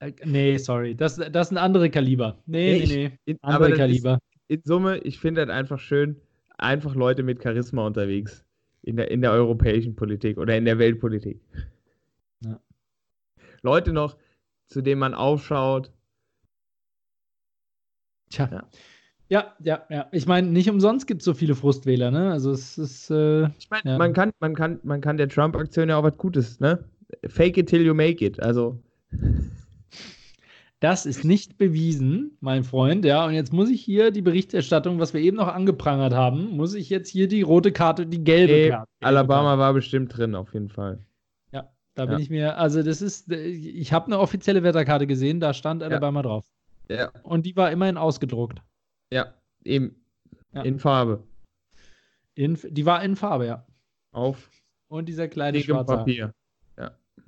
[0.00, 0.94] Äh, nee, sorry.
[0.94, 2.38] Das, das sind andere Kaliber.
[2.46, 3.18] Nee, nee, nee.
[3.26, 4.18] In, andere Kaliber.
[4.48, 6.16] in Summe, ich finde halt einfach schön,
[6.58, 8.44] einfach Leute mit Charisma unterwegs
[8.82, 11.40] in der, in der europäischen Politik oder in der Weltpolitik.
[12.44, 12.58] Ja.
[13.62, 14.16] Leute noch,
[14.66, 15.90] zu denen man aufschaut,
[18.30, 18.48] Tja.
[18.50, 18.64] Ja.
[19.28, 20.08] Ja, ja, ja.
[20.10, 22.32] Ich meine, nicht umsonst gibt es so viele Frustwähler, ne?
[22.32, 23.10] Also es ist.
[23.10, 23.98] Äh, ich meine, ja.
[23.98, 26.84] man, kann, man, kann, man kann der Trump-Aktion ja auch was Gutes, ne?
[27.26, 28.40] Fake it till you make it.
[28.40, 28.82] Also.
[30.80, 33.26] Das ist nicht bewiesen, mein Freund, ja.
[33.26, 36.88] Und jetzt muss ich hier die Berichterstattung, was wir eben noch angeprangert haben, muss ich
[36.88, 38.90] jetzt hier die rote Karte, die gelbe Ey, Karte.
[39.00, 41.04] Alabama war bestimmt drin, auf jeden Fall.
[41.52, 42.10] Ja, da ja.
[42.10, 46.20] bin ich mir, also das ist, ich habe eine offizielle Wetterkarte gesehen, da stand Alabama
[46.20, 46.22] ja.
[46.22, 46.46] drauf.
[46.88, 47.10] Ja.
[47.24, 48.62] Und die war immerhin ausgedruckt.
[49.12, 49.34] Ja,
[49.64, 50.02] eben.
[50.54, 50.62] Ja.
[50.62, 51.22] In Farbe.
[52.34, 53.66] In, die war in Farbe, ja.
[54.12, 54.50] Auf.
[54.88, 56.32] Und dieser kleine schwarze Papier.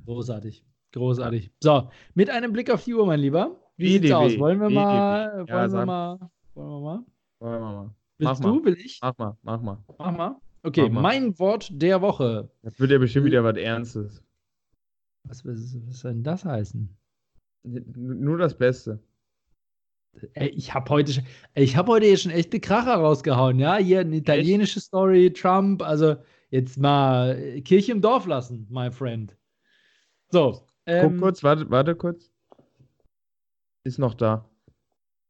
[0.04, 0.64] Großartig.
[0.92, 1.52] Großartig.
[1.62, 3.58] So, mit einem Blick auf die Uhr, mein Lieber.
[3.76, 4.38] Wie sieht's aus?
[4.38, 5.46] Wollen wir mal.
[5.48, 6.18] Wollen wir mal.
[6.54, 7.04] Wollen wir mal?
[7.38, 7.94] Wollen wir mal.
[8.18, 8.64] Willst du?
[8.64, 8.98] Will ich?
[9.02, 9.84] Mach mal, mach mal.
[9.98, 10.36] Mach mal.
[10.62, 11.02] Okay, mach mal.
[11.02, 12.50] mein Wort der Woche.
[12.62, 14.22] Das wird ja bestimmt wieder was Ernstes.
[15.24, 16.96] Was, was, was soll denn das heißen?
[17.64, 19.02] Nur das Beste.
[20.34, 21.22] Ey, ich habe heute,
[21.54, 23.76] ich habe heute hier schon echte Kracher rausgehauen, ja.
[23.76, 24.86] Hier eine italienische echt?
[24.86, 26.16] Story, Trump, also
[26.50, 29.36] jetzt mal Kirche im Dorf lassen, my friend.
[30.32, 30.62] So.
[30.86, 32.32] Ähm, Guck kurz, warte, warte kurz.
[33.84, 34.48] Ist noch da.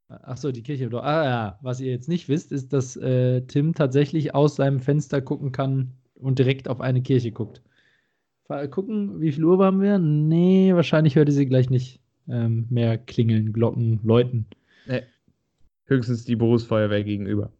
[0.09, 0.89] Achso, die Kirche.
[1.03, 5.21] Ah ja, was ihr jetzt nicht wisst, ist, dass äh, Tim tatsächlich aus seinem Fenster
[5.21, 7.63] gucken kann und direkt auf eine Kirche guckt.
[8.71, 9.99] Gucken, wie viel Uhr haben wir?
[9.99, 14.47] Nee, wahrscheinlich hört ihr sie gleich nicht ähm, mehr klingeln, Glocken, läuten.
[14.87, 15.05] Nee.
[15.87, 17.51] Höchstens die Berufsfeuerwehr gegenüber.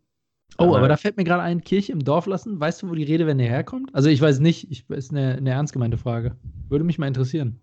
[0.59, 2.61] Oh, aber, da fällt mir gerade ein, Kirche im Dorf lassen.
[2.61, 3.95] Weißt du, wo die Redewende herkommt?
[3.95, 6.37] Also ich weiß nicht, ich, ist eine, eine ernst gemeinte Frage.
[6.69, 7.61] Würde mich mal interessieren.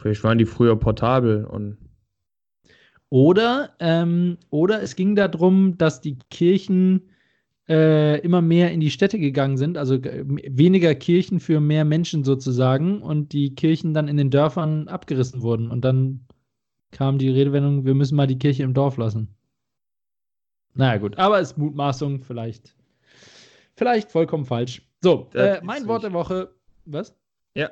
[0.00, 1.78] Vielleicht waren die früher portabel und.
[3.08, 7.02] Oder, ähm, oder es ging darum, dass die Kirchen
[7.68, 13.00] äh, immer mehr in die Städte gegangen sind, also weniger Kirchen für mehr Menschen sozusagen,
[13.00, 15.70] und die Kirchen dann in den Dörfern abgerissen wurden.
[15.70, 16.26] Und dann
[16.90, 19.33] kam die Redewendung, wir müssen mal die Kirche im Dorf lassen.
[20.74, 22.74] Naja, gut, aber es ist Mutmaßung, vielleicht.
[23.76, 24.82] Vielleicht vollkommen falsch.
[25.02, 26.54] So, äh, mein Wort der Woche.
[26.84, 27.16] Was?
[27.56, 27.70] Ja.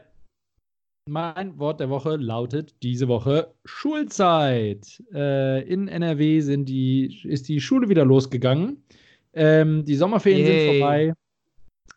[1.09, 5.03] Mein Wort der Woche lautet diese Woche Schulzeit.
[5.13, 8.85] Äh, in NRW sind die, ist die Schule wieder losgegangen.
[9.33, 10.61] Ähm, die Sommerferien Yay.
[10.61, 11.15] sind vorbei.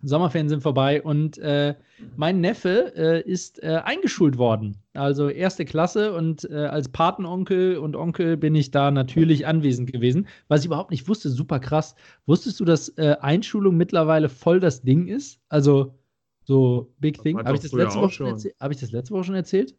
[0.01, 1.75] Sommerferien sind vorbei und äh,
[2.15, 4.77] mein Neffe äh, ist äh, eingeschult worden.
[4.95, 10.27] Also erste Klasse und äh, als Patenonkel und Onkel bin ich da natürlich anwesend gewesen.
[10.47, 11.95] Was ich überhaupt nicht wusste, super krass.
[12.25, 15.39] Wusstest du, dass äh, Einschulung mittlerweile voll das Ding ist?
[15.49, 15.95] Also
[16.43, 17.37] so Big Thing.
[17.37, 19.75] Habe ich, das letzte Woche schon hab ich das letzte Woche schon erzählt?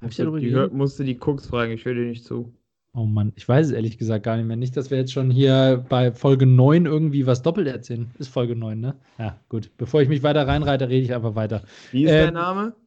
[0.00, 2.52] Hab ich darüber die, musste die Cooks fragen, ich höre dir nicht zu.
[2.96, 4.56] Oh Mann, ich weiß es ehrlich gesagt gar nicht mehr.
[4.56, 8.08] Nicht, dass wir jetzt schon hier bei Folge 9 irgendwie was doppelt erzählen.
[8.20, 8.94] Ist Folge 9, ne?
[9.18, 9.70] Ja, gut.
[9.76, 11.64] Bevor ich mich weiter reinreite, rede ich einfach weiter.
[11.90, 12.74] Wie ist ähm, der Name?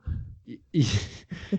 [0.71, 0.97] Ich,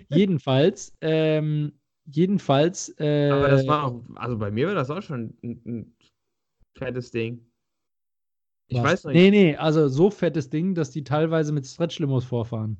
[0.09, 1.73] jedenfalls, ähm,
[2.05, 2.89] jedenfalls.
[2.97, 5.95] Äh, Aber das war auch, also bei mir war das auch schon ein, ein
[6.75, 7.45] fettes Ding.
[8.65, 8.83] Ich was?
[8.83, 9.13] weiß nicht.
[9.13, 12.77] Nee, nee, also so fettes Ding, dass die teilweise mit Stretch-Limos vorfahren.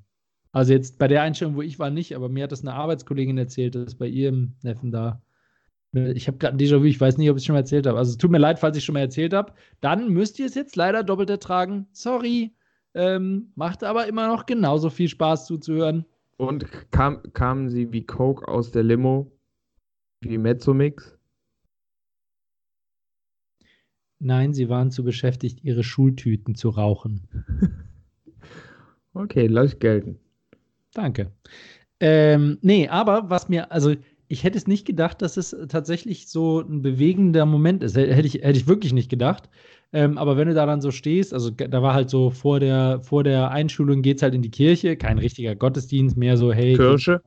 [0.52, 3.38] Also jetzt bei der Einstellung, wo ich war, nicht, aber mir hat das eine Arbeitskollegin
[3.38, 5.22] erzählt, dass bei ihrem Neffen da
[5.92, 7.98] ich habe gerade ein Déjà-vu, ich weiß nicht, ob ich es schon mal erzählt habe.
[7.98, 9.54] Also es tut mir leid, falls ich schon mal erzählt habe.
[9.82, 11.88] Dann müsst ihr es jetzt leider doppelt ertragen.
[11.92, 12.54] Sorry.
[12.94, 16.06] Ähm, macht aber immer noch genauso viel Spaß zuzuhören.
[16.38, 19.32] Und kam, kamen sie wie Coke aus der Limo?
[20.22, 21.18] Wie Mezzomix?
[24.20, 27.28] Nein, sie waren zu beschäftigt, ihre Schultüten zu rauchen.
[29.14, 30.20] okay, lass gelten.
[30.94, 31.32] Danke.
[32.02, 33.96] Ähm, nee, aber was mir, also
[34.30, 37.98] ich hätte es nicht gedacht, dass es tatsächlich so ein bewegender Moment ist.
[37.98, 39.50] Hätte ich, hätte ich wirklich nicht gedacht.
[39.92, 43.02] Ähm, aber wenn du da dann so stehst, also da war halt so vor der,
[43.02, 46.76] vor der Einschulung geht es halt in die Kirche, kein richtiger Gottesdienst, mehr so, hey,
[46.76, 47.22] Kirche,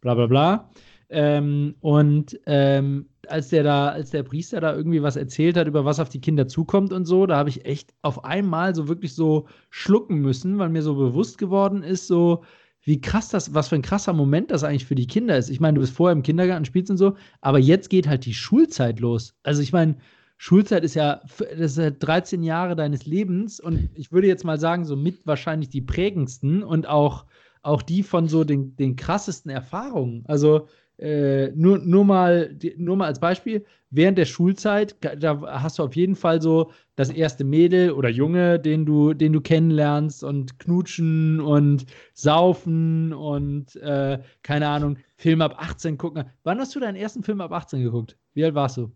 [0.00, 0.70] bla bla bla.
[1.08, 5.84] Ähm, und ähm, als der da, als der Priester da irgendwie was erzählt hat, über
[5.84, 9.16] was auf die Kinder zukommt und so, da habe ich echt auf einmal so wirklich
[9.16, 12.44] so schlucken müssen, weil mir so bewusst geworden ist, so,
[12.86, 15.50] wie krass das, was für ein krasser Moment das eigentlich für die Kinder ist.
[15.50, 18.32] Ich meine, du bist vorher im Kindergarten, spielst und so, aber jetzt geht halt die
[18.32, 19.34] Schulzeit los.
[19.42, 19.96] Also ich meine,
[20.38, 24.60] Schulzeit ist ja, das ist ja 13 Jahre deines Lebens und ich würde jetzt mal
[24.60, 27.26] sagen, so mit wahrscheinlich die prägendsten und auch,
[27.60, 30.22] auch die von so den, den krassesten Erfahrungen.
[30.28, 30.68] Also
[30.98, 35.94] äh, nur, nur, mal, nur mal als Beispiel, während der Schulzeit, da hast du auf
[35.94, 41.40] jeden Fall so das erste Mädel oder Junge, den du, den du kennenlernst und knutschen
[41.40, 46.24] und saufen und äh, keine Ahnung, Film ab 18 gucken.
[46.44, 48.18] Wann hast du deinen ersten Film ab 18 geguckt?
[48.34, 48.90] Wie alt warst du?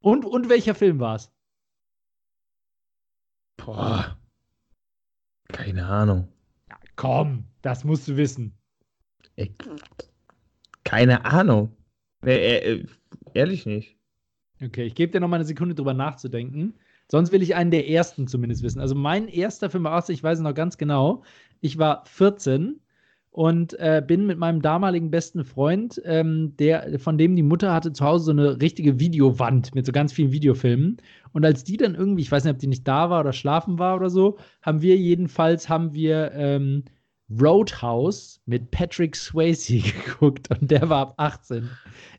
[0.00, 1.32] Und, und welcher Film war es?
[3.56, 4.18] Boah.
[5.48, 6.28] Keine Ahnung.
[6.68, 8.56] Ja, komm, das musst du wissen.
[9.36, 9.52] Ich,
[10.86, 11.72] keine Ahnung.
[12.24, 12.86] Äh, äh,
[13.34, 13.96] ehrlich nicht.
[14.64, 16.74] Okay, ich gebe dir noch mal eine Sekunde drüber nachzudenken.
[17.08, 18.80] Sonst will ich einen der ersten zumindest wissen.
[18.80, 21.22] Also mein erster 85, ich weiß es noch ganz genau.
[21.60, 22.80] Ich war 14
[23.30, 27.92] und äh, bin mit meinem damaligen besten Freund, ähm, der, von dem die Mutter hatte
[27.92, 30.96] zu Hause so eine richtige Videowand mit so ganz vielen Videofilmen.
[31.32, 33.78] Und als die dann irgendwie, ich weiß nicht, ob die nicht da war oder schlafen
[33.78, 36.84] war oder so, haben wir jedenfalls, haben wir ähm,
[37.30, 41.68] Roadhouse mit Patrick Swayze geguckt und der war ab 18.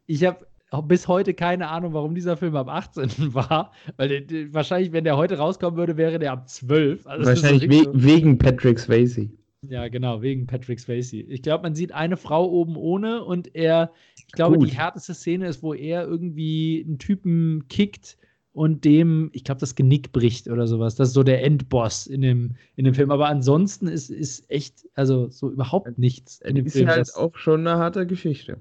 [0.05, 0.45] Ich habe
[0.83, 5.17] bis heute keine Ahnung, warum dieser Film ab 18 war, weil der, wahrscheinlich, wenn der
[5.17, 7.07] heute rauskommen würde, wäre der ab 12.
[7.07, 9.29] Also wahrscheinlich we wegen Patrick Swayze.
[9.63, 11.17] Ja, genau, wegen Patrick Swayze.
[11.17, 14.69] Ich glaube, man sieht eine Frau oben ohne und er, ich glaube, Gut.
[14.69, 18.17] die härteste Szene ist, wo er irgendwie einen Typen kickt
[18.57, 20.95] und dem, ich glaube, das Genick bricht oder sowas.
[20.95, 23.11] Das ist so der Endboss in dem, in dem Film.
[23.11, 26.89] Aber ansonsten ist, ist echt, also so überhaupt nichts in dem ist Film.
[26.89, 28.57] Ist halt auch schon eine harte Geschichte.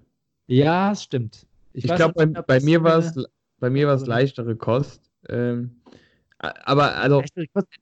[0.49, 1.47] Ja, es stimmt.
[1.73, 3.15] Ich, ich glaube, bei, bei, mir war es
[3.59, 5.01] bei mir war es leichtere Kost.
[5.31, 5.77] Ähm,
[6.41, 7.23] aber also.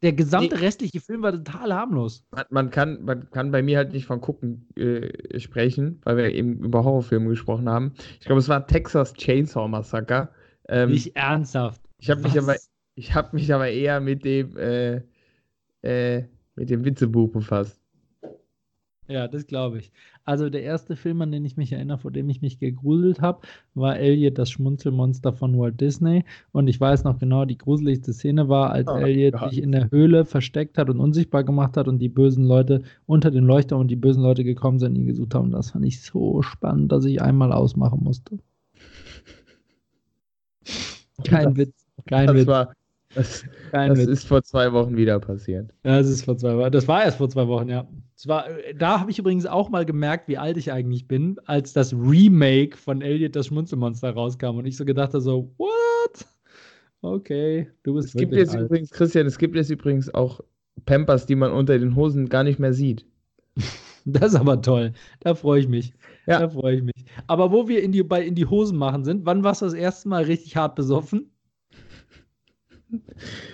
[0.01, 2.25] Der gesamte restliche Film war total harmlos.
[2.49, 6.61] Man, kann, man kann bei mir halt nicht von gucken äh, sprechen, weil wir eben
[6.61, 7.93] über Horrorfilme gesprochen haben.
[8.21, 10.29] Ich glaube, es war Texas Chainsaw Massacre.
[10.69, 11.84] Ähm, nicht ernsthaft.
[12.05, 12.57] Ich habe mich aber,
[12.97, 15.01] ich habe mich aber eher mit dem, äh,
[15.81, 16.25] äh,
[16.55, 17.81] mit dem Witzebuch befasst.
[19.09, 19.91] Ja, das glaube ich.
[20.25, 23.41] Also der erste Film, an den ich mich erinnere, vor dem ich mich gegruselt habe,
[23.73, 26.25] war Elliot, das Schmunzelmonster von Walt Disney.
[26.53, 29.91] Und ich weiß noch genau, die gruseligste Szene war, als oh, Elliot sich in der
[29.91, 33.89] Höhle versteckt hat und unsichtbar gemacht hat und die bösen Leute unter den Leuchter und
[33.89, 35.53] die bösen Leute gekommen sind und ihn gesucht haben.
[35.53, 38.41] Das fand ich so spannend, dass ich einmal ausmachen musste.
[41.25, 41.84] Kein Witz.
[42.07, 42.47] Kein das Witz.
[42.47, 42.75] War,
[43.15, 45.73] das, das ist vor zwei Wochen wieder passiert.
[45.85, 46.73] Ja, das ist vor zwei Wochen.
[46.73, 47.87] Das war erst vor zwei Wochen, ja.
[48.27, 51.93] War, da habe ich übrigens auch mal gemerkt, wie alt ich eigentlich bin, als das
[51.93, 56.27] Remake von Elliot das Schmunzelmonster rauskam und ich so gedacht habe, so, what?
[57.03, 58.67] Okay, du bist Es gibt jetzt alt.
[58.67, 60.41] übrigens, Christian, es gibt jetzt übrigens auch
[60.87, 63.07] Pampers, die man unter den Hosen gar nicht mehr sieht.
[64.07, 64.93] Das ist aber toll.
[65.21, 65.95] Da freue ich mich.
[66.27, 66.41] Ja.
[66.41, 67.07] Da freue ich mich.
[67.27, 69.73] Aber wo wir in die, bei in die Hosen machen sind, wann warst du das
[69.73, 71.31] erste Mal richtig hart besoffen?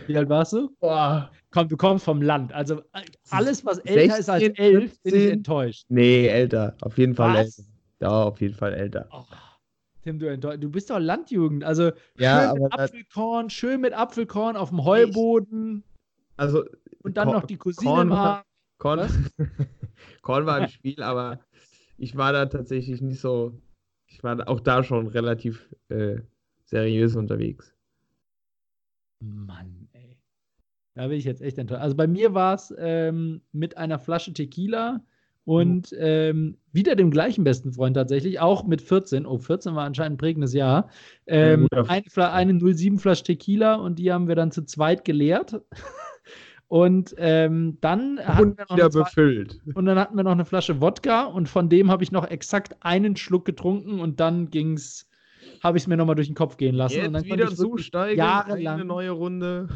[0.07, 0.70] Wie alt warst du?
[0.80, 1.30] Boah.
[1.51, 2.53] Komm, du kommst vom Land.
[2.53, 2.82] Also
[3.30, 5.84] alles, was älter 16, ist als elf, bin ich enttäuscht.
[5.88, 6.76] Nee, älter.
[6.80, 7.59] Auf jeden Fall was?
[7.59, 7.70] älter.
[8.01, 9.09] Ja, auf jeden Fall älter.
[9.12, 9.24] Oh,
[10.03, 11.64] Tim, du, du bist doch Landjugend.
[11.64, 15.84] Also ja, schön mit Apfelkorn, schön mit Apfelkorn auf dem Heuboden.
[16.36, 16.64] Also
[17.03, 18.45] und dann Korn, noch die Cousine Korn war,
[18.78, 19.30] Korn,
[20.22, 21.41] Korn war im Spiel, aber
[21.99, 23.53] ich war da tatsächlich nicht so.
[24.07, 26.20] Ich war auch da schon relativ äh,
[26.64, 27.74] seriös unterwegs.
[29.20, 30.18] Mann, ey.
[30.94, 31.82] Da bin ich jetzt echt enttäuscht.
[31.82, 35.00] Also bei mir war es ähm, mit einer Flasche Tequila
[35.44, 39.26] und ähm, wieder dem gleichen besten Freund tatsächlich, auch mit 14.
[39.26, 40.90] Oh, 14 war anscheinend ein prägendes Jahr.
[41.26, 45.60] Ähm, eine, eine 07 Flasche Tequila und die haben wir dann zu zweit geleert.
[46.68, 49.60] Und ähm, dann und wieder befüllt.
[49.74, 52.76] Und dann hatten wir noch eine Flasche Wodka und von dem habe ich noch exakt
[52.78, 55.09] einen Schluck getrunken und dann ging es
[55.61, 56.96] habe ich es mir nochmal durch den Kopf gehen lassen.
[56.96, 59.68] Jetzt und dann wieder zusteigen, jahrelang, eine neue Runde.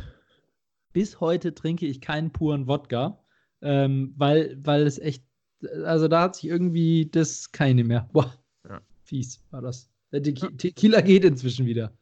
[0.93, 3.23] Bis heute trinke ich keinen puren Wodka,
[3.63, 5.25] ähm, weil, weil es echt,
[5.85, 8.09] also da hat sich irgendwie das keine mehr.
[8.13, 8.33] Boah,
[8.69, 8.81] ja.
[9.03, 9.91] fies war das.
[10.13, 11.93] Der Tequila geht inzwischen wieder.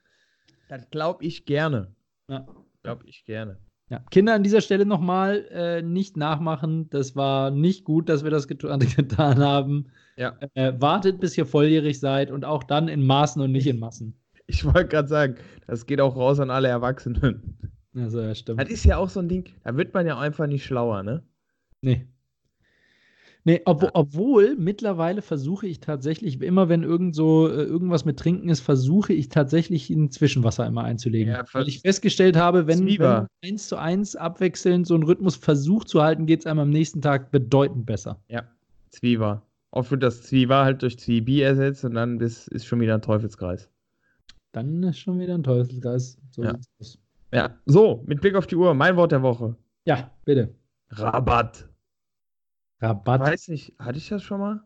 [0.68, 1.94] Das glaube ich gerne.
[2.28, 2.46] Ja.
[2.82, 3.58] Glaube ich gerne.
[3.92, 4.00] Ja.
[4.10, 6.88] Kinder an dieser Stelle nochmal äh, nicht nachmachen.
[6.88, 8.60] Das war nicht gut, dass wir das get
[8.96, 9.88] getan haben.
[10.16, 10.38] Ja.
[10.54, 14.14] Äh, wartet, bis ihr volljährig seid und auch dann in Maßen und nicht in Massen.
[14.46, 15.34] Ich wollte gerade sagen,
[15.66, 17.58] das geht auch raus an alle Erwachsenen.
[17.94, 18.62] Also, ja, stimmt.
[18.62, 21.22] Das ist ja auch so ein Ding, da wird man ja einfach nicht schlauer, ne?
[21.82, 22.06] Nee.
[23.44, 28.48] Nee, ob, obwohl mittlerweile versuche ich tatsächlich, immer wenn irgend so, äh, irgendwas mit Trinken
[28.48, 31.32] ist, versuche ich tatsächlich ein Zwischenwasser immer einzulegen.
[31.34, 35.88] Ja, weil ich festgestellt habe, wenn, wenn eins zu eins abwechselnd so einen Rhythmus versucht
[35.88, 38.22] zu halten, geht es einem am nächsten Tag bedeutend besser.
[38.28, 38.44] Ja,
[38.90, 39.42] Zwieber.
[39.72, 43.02] Oft wird das Zwieber halt durch Zwiebi ersetzt und dann ist, ist schon wieder ein
[43.02, 43.68] Teufelskreis.
[44.52, 46.18] Dann ist schon wieder ein Teufelskreis.
[46.30, 46.58] So ja.
[47.32, 49.56] ja, so, mit Blick auf die Uhr, mein Wort der Woche.
[49.84, 50.54] Ja, bitte.
[50.90, 51.71] Rabatt.
[52.82, 53.22] Rabatt.
[53.22, 54.62] Ich weiß nicht, hatte ich das schon mal?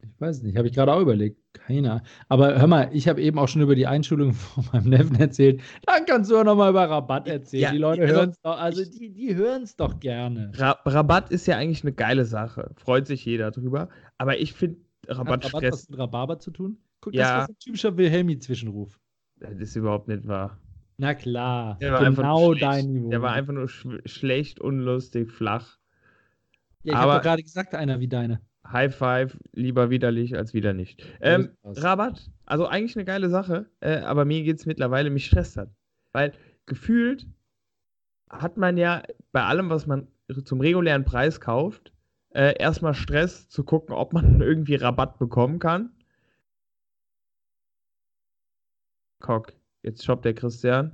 [0.00, 1.40] Ich weiß nicht, habe ich gerade auch überlegt.
[1.52, 2.02] Keiner.
[2.28, 5.60] Aber hör mal, ich habe eben auch schon über die Einschulung von meinem Neffen erzählt.
[5.86, 7.62] Dann kannst du auch noch mal über Rabatt erzählen.
[7.62, 10.52] Ja, die Leute also, hören es doch, also die, die hören es doch gerne.
[10.54, 12.70] Ra Rabatt ist ja eigentlich eine geile Sache.
[12.76, 13.88] Freut sich jeder drüber.
[14.18, 14.78] Aber ich finde
[15.08, 16.78] Rabatt Hat Rabatt was mit Rhabarber zu tun?
[17.00, 17.38] Guck, ja.
[17.38, 18.98] das ist ein typischer Wilhelmi-Zwischenruf.
[19.36, 20.58] Das ist überhaupt nicht wahr.
[20.96, 23.10] Na klar, der genau dein Niveau.
[23.10, 25.78] Der war einfach nur sch schlecht, unlustig, flach.
[26.88, 28.40] Ja, ich habe gerade gesagt, einer wie deine.
[28.66, 31.02] High Five, lieber widerlich als wieder nicht.
[31.20, 35.56] Ähm, Rabatt, also eigentlich eine geile Sache, äh, aber mir geht es mittlerweile, mich stresst
[35.56, 35.70] hat.
[36.12, 36.32] Weil
[36.66, 37.26] gefühlt
[38.30, 40.08] hat man ja bei allem, was man
[40.44, 41.92] zum regulären Preis kauft,
[42.30, 45.90] äh, erstmal Stress zu gucken, ob man irgendwie Rabatt bekommen kann.
[49.20, 50.92] Kock, jetzt shoppt der Christian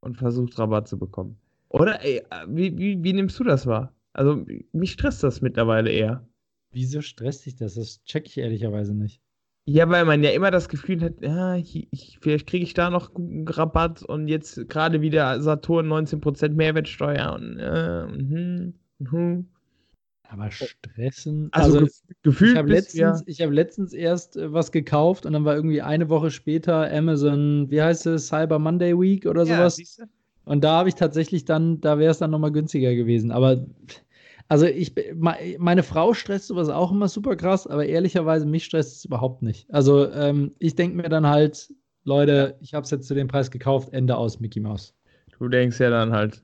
[0.00, 1.38] und versucht Rabatt zu bekommen.
[1.68, 3.93] Oder ey, äh, wie, wie, wie nimmst du das wahr?
[4.14, 6.26] Also, mich stresst das mittlerweile eher.
[6.72, 7.74] Wieso stresst dich das?
[7.74, 9.20] Das check ich ehrlicherweise nicht.
[9.66, 13.14] Ja, weil man ja immer das Gefühl hat, ja, ich, vielleicht kriege ich da noch
[13.14, 19.44] einen Rabatt und jetzt gerade wieder Saturn 19% Mehrwertsteuer und äh, mh, mh.
[20.28, 21.48] Aber stressen.
[21.52, 21.92] Also, also
[22.22, 22.52] gefühlt.
[22.52, 23.46] Ich habe letztens, ja.
[23.46, 27.80] hab letztens erst äh, was gekauft und dann war irgendwie eine Woche später Amazon, wie
[27.80, 29.76] heißt es, Cyber Monday Week oder ja, sowas.
[29.76, 30.08] Siehste?
[30.44, 33.30] Und da habe ich tatsächlich dann, da wäre es dann nochmal günstiger gewesen.
[33.30, 33.64] Aber
[34.48, 34.94] also ich,
[35.58, 39.66] meine Frau stresst sowas auch immer super krass, aber ehrlicherweise mich stresst es überhaupt nicht.
[39.72, 41.72] Also ähm, ich denke mir dann halt,
[42.04, 44.94] Leute, ich habe es jetzt zu dem Preis gekauft, Ende aus Mickey Mouse.
[45.38, 46.42] Du denkst ja dann halt,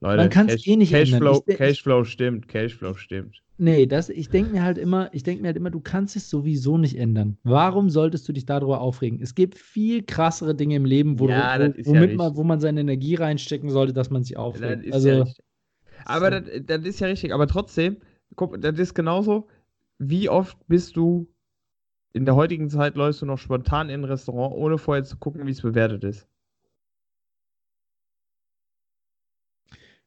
[0.00, 1.56] Leute, Man kann es eh nicht Cashflow, ändern.
[1.56, 3.40] Cashflow stimmt, Cashflow stimmt.
[3.56, 6.28] Nee, das, ich denke mir halt immer, ich denke mir halt immer, du kannst es
[6.28, 7.38] sowieso nicht ändern.
[7.44, 9.20] Warum solltest du dich darüber aufregen?
[9.22, 12.42] Es gibt viel krassere Dinge im Leben, wo, ja, du, wo, womit ja man, wo
[12.42, 14.92] man seine Energie reinstecken sollte, dass man sich aufregt.
[14.92, 15.24] also, ja
[16.04, 17.32] aber das, das, ist ja richtig.
[17.32, 17.98] Aber trotzdem,
[18.36, 19.48] guck, das ist genauso.
[19.98, 21.28] Wie oft bist du
[22.12, 25.46] in der heutigen Zeit läufst du noch spontan in ein Restaurant, ohne vorher zu gucken,
[25.46, 26.28] wie es bewertet ist?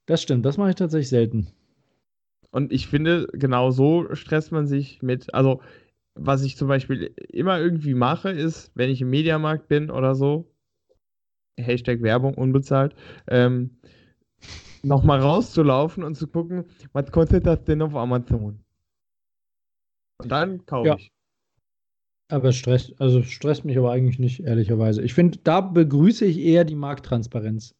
[0.05, 1.47] Das stimmt, das mache ich tatsächlich selten.
[2.51, 5.61] Und ich finde, genau so stresst man sich mit, also
[6.15, 10.49] was ich zum Beispiel immer irgendwie mache, ist, wenn ich im Mediamarkt bin oder so,
[11.57, 12.95] Hashtag Werbung unbezahlt,
[13.27, 13.77] ähm,
[14.87, 18.59] nochmal rauszulaufen und zu gucken, was kostet das denn auf Amazon?
[20.19, 20.95] Und dann kaufe ja.
[20.95, 21.11] ich.
[22.29, 25.01] Aber stresst, also stresst mich aber eigentlich nicht, ehrlicherweise.
[25.01, 27.73] Ich finde, da begrüße ich eher die Markttransparenz.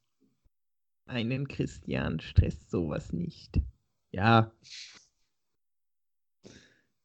[1.06, 3.60] Einen Christian stresst sowas nicht.
[4.12, 4.52] Ja.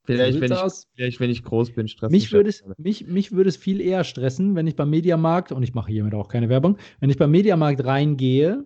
[0.05, 2.33] Vielleicht, wenn ich, vielleicht wenn ich groß bin, stresst mich.
[2.33, 5.75] Würde es, mich, mich würde es viel eher stressen, wenn ich beim Mediamarkt, und ich
[5.75, 8.65] mache hiermit auch keine Werbung, wenn ich beim Mediamarkt reingehe,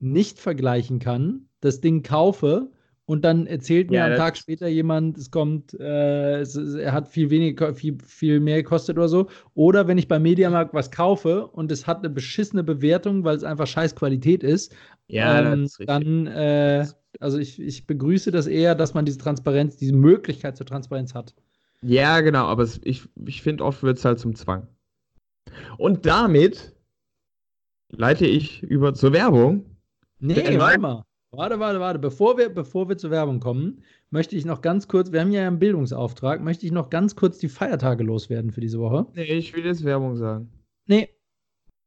[0.00, 2.70] nicht vergleichen kann, das Ding kaufe
[3.08, 7.08] und dann erzählt mir ja, am Tag später jemand, es kommt, äh, es, er hat
[7.08, 9.28] viel weniger, viel, viel mehr gekostet oder so.
[9.54, 13.44] Oder wenn ich beim Mediamarkt was kaufe und es hat eine beschissene Bewertung, weil es
[13.44, 14.76] einfach scheiß Qualität ist,
[15.06, 16.86] ja, ähm, ist dann, äh,
[17.18, 21.34] also ich, ich begrüße das eher, dass man diese Transparenz, diese Möglichkeit zur Transparenz hat.
[21.80, 24.66] Ja, genau, aber es, ich, ich finde, oft wird es halt zum Zwang.
[25.78, 26.76] Und damit
[27.88, 29.77] leite ich über zur Werbung.
[30.20, 31.04] Nee, warte mal.
[31.30, 31.98] Warte, warte, warte.
[31.98, 35.46] Bevor wir, bevor wir zur Werbung kommen, möchte ich noch ganz kurz, wir haben ja
[35.46, 39.06] einen Bildungsauftrag, möchte ich noch ganz kurz die Feiertage loswerden für diese Woche.
[39.14, 40.50] Nee, ich will jetzt Werbung sagen.
[40.86, 41.10] Nee.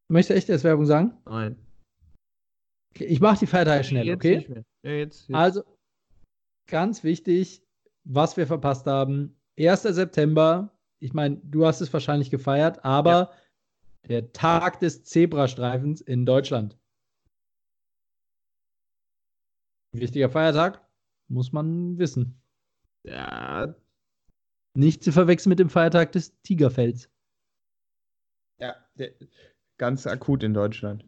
[0.09, 1.17] Möchtest du echt erst Werbung sagen?
[1.25, 1.55] Nein.
[2.93, 4.37] Okay, ich mache die Feiertage schnell, jetzt okay?
[4.37, 4.63] Nicht mehr.
[4.83, 5.35] Ja, jetzt, jetzt.
[5.35, 5.63] Also,
[6.67, 7.63] ganz wichtig,
[8.03, 9.35] was wir verpasst haben.
[9.57, 9.83] 1.
[9.83, 13.31] September, ich meine, du hast es wahrscheinlich gefeiert, aber ja.
[14.09, 16.77] der Tag des Zebrastreifens in Deutschland.
[19.93, 20.81] Wichtiger Feiertag,
[21.27, 22.35] muss man wissen.
[23.03, 23.75] Ja.
[24.73, 27.09] Nicht zu verwechseln mit dem Feiertag des Tigerfelds.
[28.59, 29.11] Ja, der,
[29.77, 31.03] ganz akut in Deutschland.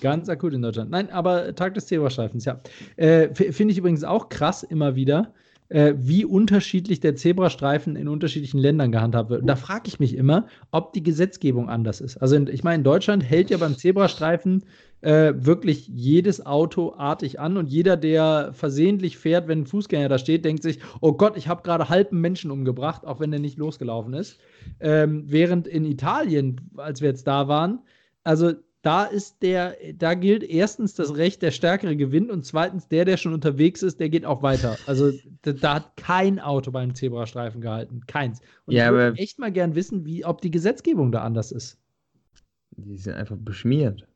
[0.00, 0.90] Ganz akut in Deutschland.
[0.90, 2.60] Nein, aber Tag des Zebrastreifens, ja.
[2.96, 5.32] Äh, Finde ich übrigens auch krass immer wieder,
[5.68, 9.42] äh, wie unterschiedlich der Zebrastreifen in unterschiedlichen Ländern gehandhabt wird.
[9.42, 12.16] Und da frage ich mich immer, ob die Gesetzgebung anders ist.
[12.16, 14.64] Also in, ich meine, in Deutschland hält ja beim Zebrastreifen
[15.00, 20.18] äh, wirklich jedes Auto artig an und jeder, der versehentlich fährt, wenn ein Fußgänger da
[20.18, 23.58] steht, denkt sich, oh Gott, ich habe gerade halben Menschen umgebracht, auch wenn der nicht
[23.58, 24.38] losgelaufen ist.
[24.80, 27.80] Ähm, während in Italien, als wir jetzt da waren,
[28.24, 28.52] also
[28.82, 33.16] da ist der, da gilt erstens das Recht, der Stärkere gewinnt und zweitens der, der
[33.16, 34.78] schon unterwegs ist, der geht auch weiter.
[34.86, 35.12] Also
[35.42, 38.40] da, da hat kein Auto beim Zebrastreifen gehalten, keins.
[38.66, 41.78] Und ja, ich würde echt mal gern wissen, wie, ob die Gesetzgebung da anders ist.
[42.76, 44.06] Die sind einfach beschmiert.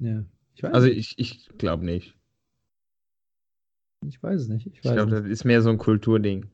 [0.00, 0.24] Ja.
[0.54, 2.16] Ich also ich, ich glaube nicht.
[4.06, 4.66] Ich weiß es nicht.
[4.66, 6.46] Ich, ich glaube, das ist mehr so ein Kulturding.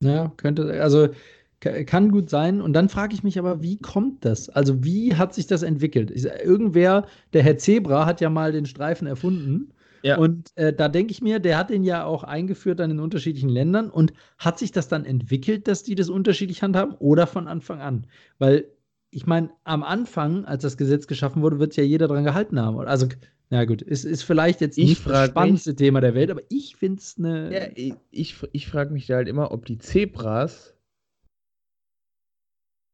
[0.00, 1.08] Ja, könnte, also
[1.60, 2.60] kann gut sein.
[2.60, 4.48] Und dann frage ich mich aber, wie kommt das?
[4.48, 6.10] Also, wie hat sich das entwickelt?
[6.10, 9.72] Irgendwer, der Herr Zebra, hat ja mal den Streifen erfunden.
[10.02, 10.18] Ja.
[10.18, 13.48] Und äh, da denke ich mir, der hat den ja auch eingeführt dann in unterschiedlichen
[13.48, 13.90] Ländern.
[13.90, 18.06] Und hat sich das dann entwickelt, dass die das unterschiedlich handhaben oder von Anfang an?
[18.38, 18.66] Weil
[19.10, 22.78] ich meine, am Anfang, als das Gesetz geschaffen wurde, wird ja jeder dran gehalten haben.
[22.80, 23.08] Also,
[23.48, 26.76] na gut, es ist vielleicht jetzt nicht das spannendste mich, Thema der Welt, aber ich
[26.76, 27.52] finde es eine.
[27.52, 30.75] Ja, ich, ich, ich frage mich halt immer, ob die Zebras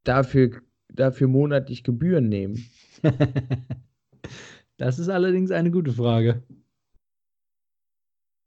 [0.05, 2.65] dafür, dafür monatlich Gebühren nehmen.
[4.77, 6.43] das ist allerdings eine gute Frage.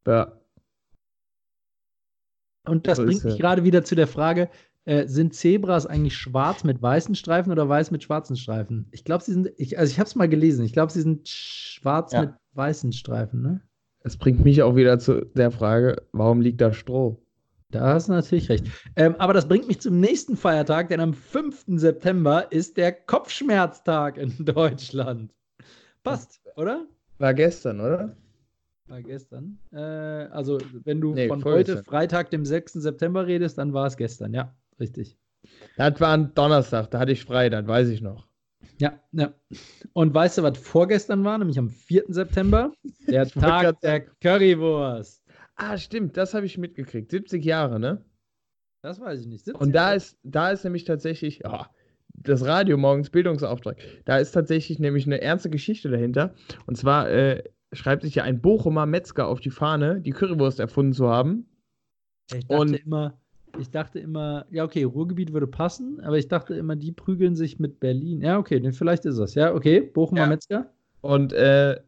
[0.07, 0.39] Ja.
[2.67, 4.49] Und das so bringt mich gerade wieder zu der Frage,
[4.85, 8.87] äh, sind Zebras eigentlich schwarz mit weißen Streifen oder weiß mit schwarzen Streifen?
[8.91, 11.27] Ich glaube, sie sind, ich, also ich habe es mal gelesen, ich glaube, sie sind
[11.27, 12.21] schwarz ja.
[12.21, 13.61] mit weißen Streifen, ne?
[14.01, 17.24] Das bringt mich auch wieder zu der Frage, warum liegt da Stroh?
[17.71, 18.67] Da hast du natürlich recht.
[18.95, 21.65] Ähm, aber das bringt mich zum nächsten Feiertag, denn am 5.
[21.67, 25.33] September ist der Kopfschmerztag in Deutschland.
[26.03, 26.85] Passt, oder?
[27.17, 28.15] War gestern, oder?
[28.87, 29.57] War gestern.
[29.71, 32.73] Äh, also, wenn du nee, von heute, Freitag, dem 6.
[32.73, 35.17] September redest, dann war es gestern, ja, richtig.
[35.77, 38.27] Das war ein Donnerstag, da hatte ich frei, das weiß ich noch.
[38.77, 39.33] Ja, ja.
[39.93, 41.37] Und weißt du, was vorgestern war?
[41.37, 42.05] Nämlich am 4.
[42.09, 42.71] September,
[43.07, 45.23] der Tag der Currywurst.
[45.55, 47.11] Ah, stimmt, das habe ich mitgekriegt.
[47.11, 48.03] 70 Jahre, ne?
[48.81, 49.49] Das weiß ich nicht.
[49.49, 51.63] Und da ist, da ist nämlich tatsächlich, oh,
[52.13, 53.77] das Radio morgens Bildungsauftrag.
[54.05, 56.35] Da ist tatsächlich nämlich eine ernste Geschichte dahinter.
[56.65, 57.43] Und zwar äh,
[57.73, 61.47] schreibt sich ja ein Bochumer Metzger auf die Fahne, die Currywurst erfunden zu haben.
[62.33, 63.17] Ich dachte und immer,
[63.59, 67.59] ich dachte immer, ja, okay, Ruhrgebiet würde passen, aber ich dachte immer, die prügeln sich
[67.59, 68.21] mit Berlin.
[68.21, 69.35] Ja, okay, vielleicht ist das.
[69.35, 70.27] Ja, okay, Bochumer ja.
[70.27, 70.73] Metzger.
[71.01, 71.79] Und äh,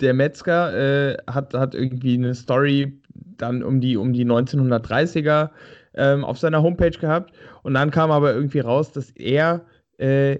[0.00, 3.00] der Metzger äh, hat, hat irgendwie eine Story
[3.36, 5.50] dann um die, um die 1930er
[5.94, 7.32] ähm, auf seiner Homepage gehabt.
[7.62, 9.64] Und dann kam aber irgendwie raus, dass er
[9.98, 10.38] äh,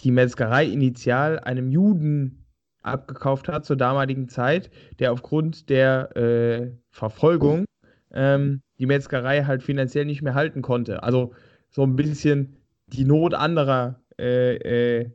[0.00, 2.44] die Metzgerei initial einem Juden
[2.82, 7.64] abgekauft hat zur damaligen Zeit, der aufgrund der äh, Verfolgung
[8.12, 11.02] ähm, die Metzgerei halt finanziell nicht mehr halten konnte.
[11.02, 11.32] Also
[11.70, 12.56] so ein bisschen
[12.86, 15.10] die Not anderer äh, äh,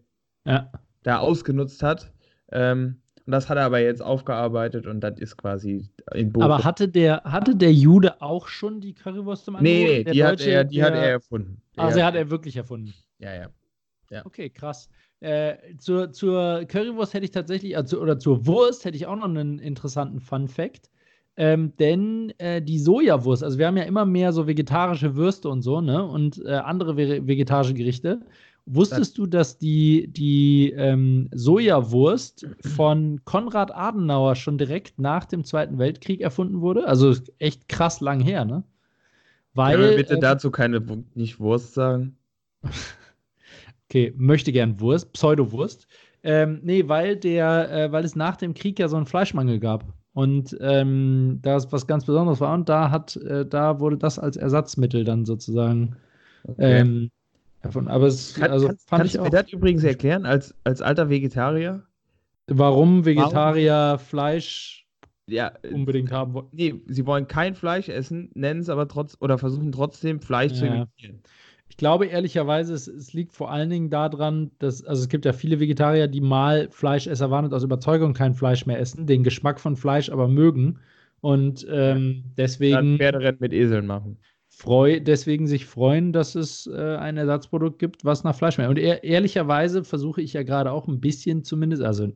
[0.46, 0.72] ja.
[1.04, 2.12] da ausgenutzt hat.
[2.52, 6.52] Ähm, und das hat er aber jetzt aufgearbeitet und das ist quasi in Bochum.
[6.52, 9.74] Aber hatte der, hatte der Jude auch schon die Currywurst im Angebot?
[9.74, 11.62] Nee, nee die, Deutsche, hat, er, die der, hat er erfunden.
[11.76, 12.94] Also er hat er wirklich erfunden?
[13.20, 13.48] Ja, ja.
[14.10, 14.26] ja.
[14.26, 14.90] Okay, krass.
[15.20, 19.26] Äh, zur, zur Currywurst hätte ich tatsächlich, also, oder zur Wurst hätte ich auch noch
[19.26, 20.90] einen interessanten Fun-Fact.
[21.38, 25.62] Ähm, denn äh, die Sojawurst, also wir haben ja immer mehr so vegetarische Würste und
[25.62, 26.04] so, ne?
[26.06, 28.22] Und äh, andere vegetarische Gerichte.
[28.74, 35.78] Wusstest du, dass die, die ähm, Sojawurst von Konrad Adenauer schon direkt nach dem Zweiten
[35.78, 36.88] Weltkrieg erfunden wurde?
[36.88, 38.64] Also echt krass lang her, ne?
[39.54, 39.76] Weil.
[39.76, 40.82] Können wir bitte äh, dazu keine
[41.16, 42.16] nicht Wurst sagen?
[43.90, 45.88] okay, möchte gern Wurst, Pseudowurst.
[46.24, 49.84] Ähm, nee, weil der, äh, weil es nach dem Krieg ja so einen Fleischmangel gab.
[50.14, 52.54] Und ähm, das was ganz Besonderes war.
[52.54, 55.98] Und da hat, äh, da wurde das als Ersatzmittel dann sozusagen
[56.46, 56.80] okay.
[56.80, 57.12] ähm,
[57.62, 57.88] davon.
[57.88, 60.82] Aber es Kann, also, kannst, fand kannst ich du mir das übrigens erklären, als, als
[60.82, 61.84] alter Vegetarier?
[62.48, 64.00] Warum Vegetarier Warum?
[64.00, 64.88] Fleisch
[65.28, 66.48] ja, unbedingt haben wollen?
[66.52, 70.58] Nee, sie wollen kein Fleisch essen, nennen es aber trotz oder versuchen trotzdem Fleisch ja.
[70.58, 71.22] zu imitieren.
[71.70, 75.32] Ich glaube ehrlicherweise, es, es, liegt vor allen Dingen daran, dass, also es gibt ja
[75.32, 79.58] viele Vegetarier, die mal Fleischesser waren und aus Überzeugung kein Fleisch mehr essen, den Geschmack
[79.58, 80.80] von Fleisch aber mögen.
[81.22, 82.76] Und ähm, deswegen.
[82.76, 84.18] Dann Pferderennen mit Eseln machen.
[84.62, 88.70] Freu, deswegen sich freuen, dass es äh, ein Ersatzprodukt gibt, was nach Fleisch mehr.
[88.70, 92.12] Und ehr, ehrlicherweise versuche ich ja gerade auch ein bisschen zumindest, also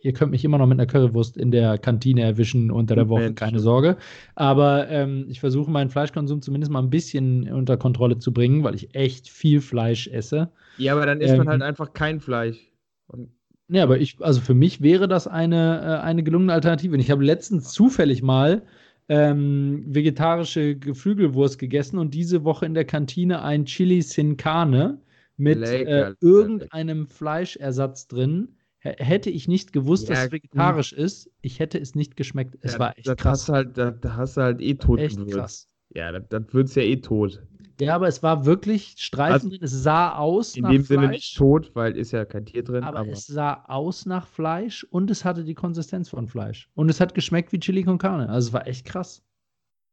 [0.00, 3.34] Ihr könnt mich immer noch mit einer Currywurst in der Kantine erwischen unter der Woche,
[3.34, 3.96] keine Sorge.
[4.36, 8.76] Aber ähm, ich versuche meinen Fleischkonsum zumindest mal ein bisschen unter Kontrolle zu bringen, weil
[8.76, 10.52] ich echt viel Fleisch esse.
[10.76, 12.70] Ja, aber dann isst ähm, man halt einfach kein Fleisch.
[13.08, 13.30] Und
[13.66, 16.96] ja, aber ich, also für mich wäre das eine, äh, eine gelungene Alternative.
[16.96, 18.62] Ich habe letztens zufällig mal
[19.08, 25.00] ähm, vegetarische Geflügelwurst gegessen und diese Woche in der Kantine ein Chili Sin Carne
[25.36, 30.98] mit äh, irgendeinem Fleischersatz drin hätte ich nicht gewusst, ja, dass es vegetarisch gut.
[30.98, 32.56] ist, ich hätte es nicht geschmeckt.
[32.60, 33.40] Es ja, war echt das krass.
[33.42, 35.34] Hast halt, da, da hast du halt eh tot Echt gewürzt.
[35.34, 35.68] krass.
[35.94, 37.42] Ja, das, das wird ja eh tot.
[37.80, 39.58] Ja, aber es war wirklich Streifen also, drin.
[39.62, 40.76] Es sah aus in nach Fleisch.
[40.76, 42.82] In dem Sinne nicht tot, weil ist ja kein Tier drin.
[42.82, 46.68] Aber, aber, es sah aus nach Fleisch und es hatte die Konsistenz von Fleisch.
[46.74, 48.28] Und es hat geschmeckt wie Chili con Carne.
[48.28, 49.22] Also es war echt krass.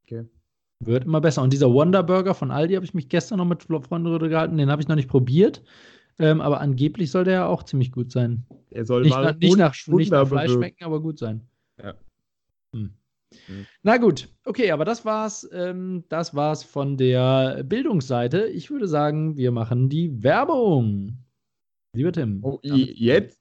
[0.04, 0.26] Okay.
[0.80, 1.42] Wird immer besser.
[1.42, 4.58] Und dieser Wonder Burger von Aldi habe ich mich gestern noch mit Freunden drüber gehalten.
[4.58, 5.64] Den habe ich noch nicht probiert.
[6.18, 8.46] Ähm, aber angeblich soll der ja auch ziemlich gut sein.
[8.72, 11.42] Er soll nicht, mal nach, nicht, nach, nicht nach Fleisch schmecken, aber gut sein.
[11.82, 11.94] Ja.
[13.48, 13.56] Hm.
[13.58, 13.66] Hm.
[13.84, 15.48] Na gut, okay, aber das war's.
[15.54, 18.48] Ähm, das war's von der Bildungsseite.
[18.48, 21.18] Ich würde sagen, wir machen die Werbung.
[21.94, 22.40] Lieber Tim.
[22.44, 23.40] Oh, jetzt,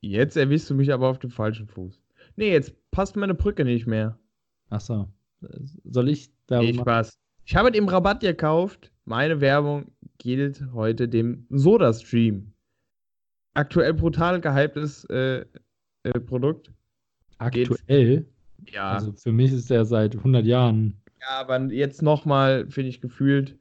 [0.00, 2.00] jetzt erwischst du mich aber auf dem falschen Fuß.
[2.36, 4.18] Nee, jetzt passt meine Brücke nicht mehr.
[4.70, 5.08] Achso.
[5.84, 6.60] Soll ich da.
[6.60, 7.18] Nee, Spaß.
[7.44, 8.90] Ich habe dem Rabatt gekauft.
[9.04, 12.52] Meine Werbung gilt heute dem Soda-Stream.
[13.52, 15.44] Aktuell brutal gehyptes äh,
[16.04, 16.72] äh, Produkt.
[17.38, 18.26] Aktuell?
[18.72, 18.92] Ja.
[18.92, 21.00] Also für mich ist der seit 100 Jahren.
[21.20, 23.56] Ja, aber jetzt nochmal, finde ich, gefühlt.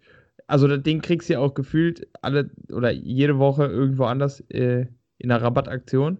[0.48, 4.88] Also das Ding kriegst du ja auch gefühlt alle oder jede Woche irgendwo anders äh,
[5.18, 6.18] in einer Rabattaktion.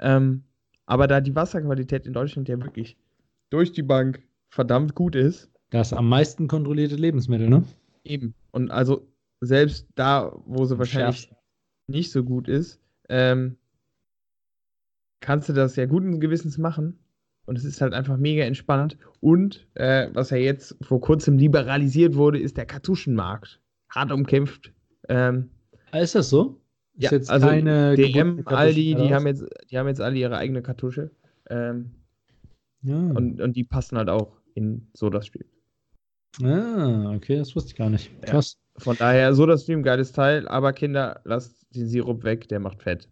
[0.00, 0.42] Ähm,
[0.86, 2.96] aber da die Wasserqualität in Deutschland ja wirklich
[3.50, 5.50] durch die Bank verdammt gut ist.
[5.70, 7.64] Das am meisten kontrollierte Lebensmittel, ne?
[8.04, 8.34] Eben.
[8.50, 9.06] Und also
[9.40, 11.36] selbst da, wo sie wahrscheinlich Schärf.
[11.86, 13.56] nicht so gut ist, ähm,
[15.20, 16.98] kannst du das ja guten Gewissens machen.
[17.46, 18.96] Und es ist halt einfach mega entspannt.
[19.20, 23.60] Und äh, was ja jetzt vor kurzem liberalisiert wurde, ist der Kartuschenmarkt.
[23.88, 24.72] Hart umkämpft.
[25.08, 25.50] Ähm,
[25.90, 26.60] ah, ist das so?
[26.94, 31.10] Ist ja, also DM, Aldi, die haben, jetzt, die haben jetzt alle ihre eigene Kartusche.
[31.50, 31.92] Ähm,
[32.82, 32.96] Ja.
[32.96, 35.44] Und, und die passen halt auch in Soda-Stream.
[36.42, 38.10] Ah, okay, das wusste ich gar nicht.
[38.22, 38.56] Krass.
[38.76, 38.82] Ja.
[38.82, 43.08] Von daher, Soda-Stream, geiles Teil, aber Kinder, lasst den Sirup weg, der macht fett.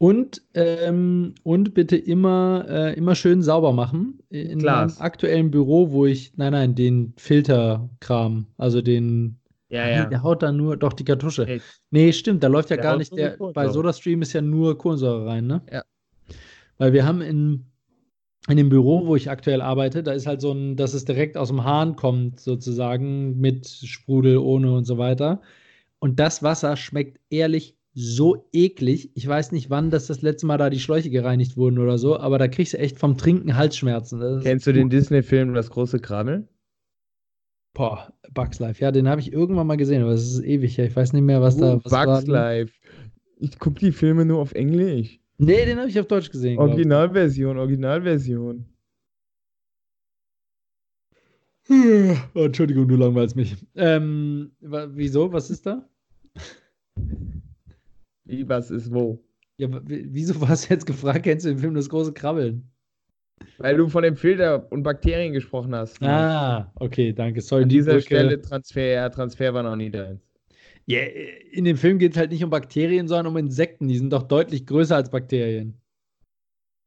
[0.00, 4.18] Und, ähm, und bitte immer, äh, immer schön sauber machen.
[4.30, 4.96] In Glas.
[4.96, 9.38] meinem aktuellen Büro, wo ich, nein, nein, den Filterkram, also den.
[9.68, 10.06] Ja, ja.
[10.06, 11.44] der haut da nur, doch die Kartusche.
[11.44, 11.60] Hey.
[11.90, 13.14] Nee, stimmt, da läuft ja der gar nicht.
[13.14, 15.60] Der, bei SodaStream ist ja nur Kohlensäure rein, ne?
[15.70, 15.82] Ja.
[16.78, 17.66] Weil wir haben in,
[18.48, 21.36] in dem Büro, wo ich aktuell arbeite, da ist halt so ein, dass es direkt
[21.36, 25.42] aus dem Hahn kommt, sozusagen, mit Sprudel, ohne und so weiter.
[25.98, 29.10] Und das Wasser schmeckt ehrlich so eklig.
[29.14, 32.18] Ich weiß nicht, wann das das letzte Mal da die Schläuche gereinigt wurden oder so,
[32.18, 34.40] aber da kriegst du echt vom Trinken Halsschmerzen.
[34.42, 36.48] Kennst du den Disney-Film Das große Krabbeln?
[37.72, 38.82] Boah, Bugs Life.
[38.82, 40.76] Ja, den habe ich irgendwann mal gesehen, aber es ist ewig.
[40.76, 40.84] Ja.
[40.84, 42.74] Ich weiß nicht mehr, was uh, da was Bugs Life.
[43.38, 45.20] Ich gucke die Filme nur auf Englisch.
[45.38, 46.58] Nee, den habe ich auf Deutsch gesehen.
[46.58, 48.66] Originalversion, Originalversion.
[51.70, 53.56] Oh, Entschuldigung, du langweilst mich.
[53.76, 55.32] Ähm, wieso?
[55.32, 55.88] Was ist da?
[58.30, 59.22] Wie, was ist wo?
[59.58, 62.70] Ja, wieso warst du jetzt gefragt, kennst du den Film Das große Krabbeln?
[63.58, 66.02] Weil du von dem Filter und Bakterien gesprochen hast.
[66.02, 67.40] Ah, okay, danke.
[67.40, 67.64] Sorry.
[67.64, 68.04] An dieser Brücke.
[68.04, 70.20] Stelle Transfer, ja, Transfer war noch nie deins.
[70.86, 71.00] Ja,
[71.52, 73.88] in dem Film geht es halt nicht um Bakterien, sondern um Insekten.
[73.88, 75.80] Die sind doch deutlich größer als Bakterien.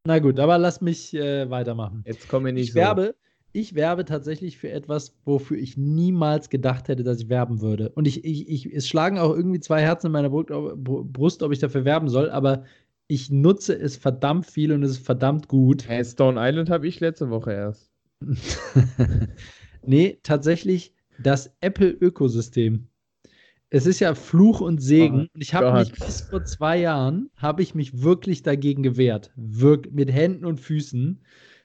[0.06, 2.04] Na gut, aber lass mich äh, weitermachen.
[2.06, 3.16] Jetzt komme ich nicht ich werbe,
[3.54, 7.90] ich werbe tatsächlich für etwas, wofür ich niemals gedacht hätte, dass ich werben würde.
[7.90, 11.60] Und ich, ich, ich, es schlagen auch irgendwie zwei Herzen in meiner Brust, ob ich
[11.60, 12.66] dafür werben soll, aber
[13.08, 15.88] ich nutze es verdammt viel und es ist verdammt gut.
[15.88, 17.92] Hey, Stone Island habe ich letzte Woche erst.
[19.86, 22.88] nee, tatsächlich das Apple-Ökosystem.
[23.70, 25.30] Es ist ja Fluch und Segen.
[25.30, 29.32] Oh, und ich habe mich bis vor zwei Jahren, habe ich mich wirklich dagegen gewehrt.
[29.36, 31.22] Wirk mit Händen und Füßen.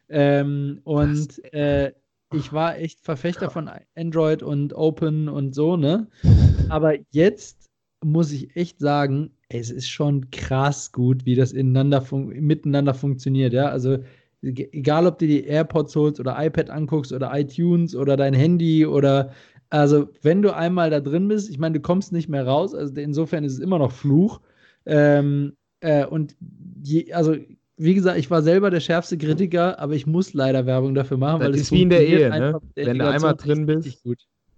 [0.08, 1.92] Ähm, und äh,
[2.32, 6.08] ich war echt Verfechter von Android und Open und so, ne?
[6.68, 7.70] Aber jetzt
[8.04, 13.52] muss ich echt sagen, es ist schon krass gut, wie das ineinander fun miteinander funktioniert,
[13.52, 13.68] ja.
[13.68, 13.98] Also
[14.42, 19.32] egal, ob du die AirPods holst oder iPad anguckst oder iTunes oder dein Handy oder
[19.70, 22.94] also wenn du einmal da drin bist, ich meine, du kommst nicht mehr raus, also
[23.00, 24.40] insofern ist es immer noch Fluch.
[24.86, 26.36] Ähm, äh, und
[26.82, 27.36] je, also
[27.78, 31.40] wie gesagt, ich war selber der schärfste Kritiker, aber ich muss leider Werbung dafür machen,
[31.40, 32.60] das weil ist wie in der Ehe, ne?
[32.74, 34.04] Wenn du einmal drin bist,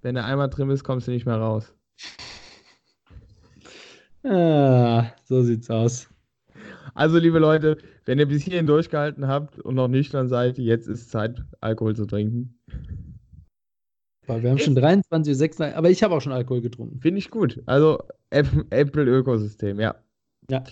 [0.03, 1.75] wenn du einmal drin bist, kommst du nicht mehr raus.
[4.25, 6.09] Ah, so sieht's aus.
[6.95, 11.11] Also, liebe Leute, wenn ihr bis hierhin durchgehalten habt und noch nüchtern seid, jetzt ist
[11.11, 12.59] Zeit, Alkohol zu trinken.
[14.27, 17.01] wir haben schon 23, aber ich habe auch schon Alkohol getrunken.
[17.01, 17.63] Finde ich gut.
[17.67, 19.95] Also, Apple-Ökosystem, ja.
[20.51, 20.65] Ja.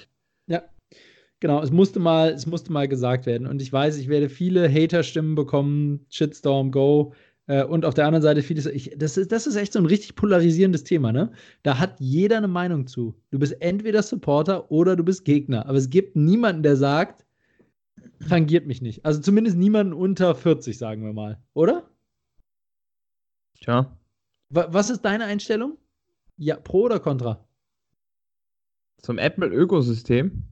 [1.40, 3.46] Genau, es musste mal, es musste mal gesagt werden.
[3.46, 7.12] Und ich weiß, ich werde viele Hater-Stimmen bekommen, Shitstorm, Go.
[7.46, 8.66] Äh, und auf der anderen Seite vieles.
[8.66, 11.32] Ich, das, ist, das ist echt so ein richtig polarisierendes Thema, ne?
[11.62, 13.20] Da hat jeder eine Meinung zu.
[13.30, 15.66] Du bist entweder Supporter oder du bist Gegner.
[15.66, 17.24] Aber es gibt niemanden, der sagt,
[18.28, 19.04] tangiert mich nicht.
[19.04, 21.40] Also zumindest niemanden unter 40, sagen wir mal.
[21.54, 21.88] Oder?
[23.60, 23.96] Tja.
[24.50, 25.76] Was ist deine Einstellung?
[26.36, 27.46] Ja, pro oder contra?
[28.98, 30.44] Zum Apple-Ökosystem?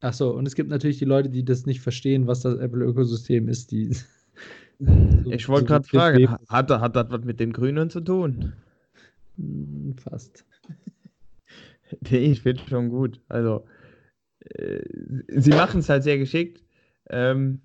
[0.00, 3.48] Ach so, und es gibt natürlich die Leute, die das nicht verstehen, was das Apple-Ökosystem
[3.48, 3.72] ist.
[3.72, 3.92] Die
[4.78, 8.52] so, ich wollte so gerade fragen, hat, hat das was mit den Grünen zu tun?
[9.36, 10.44] Hm, fast.
[12.10, 13.20] nee, ich finde schon gut.
[13.28, 13.66] Also,
[14.40, 14.82] äh,
[15.28, 16.62] sie machen es halt sehr geschickt.
[17.10, 17.62] Ähm,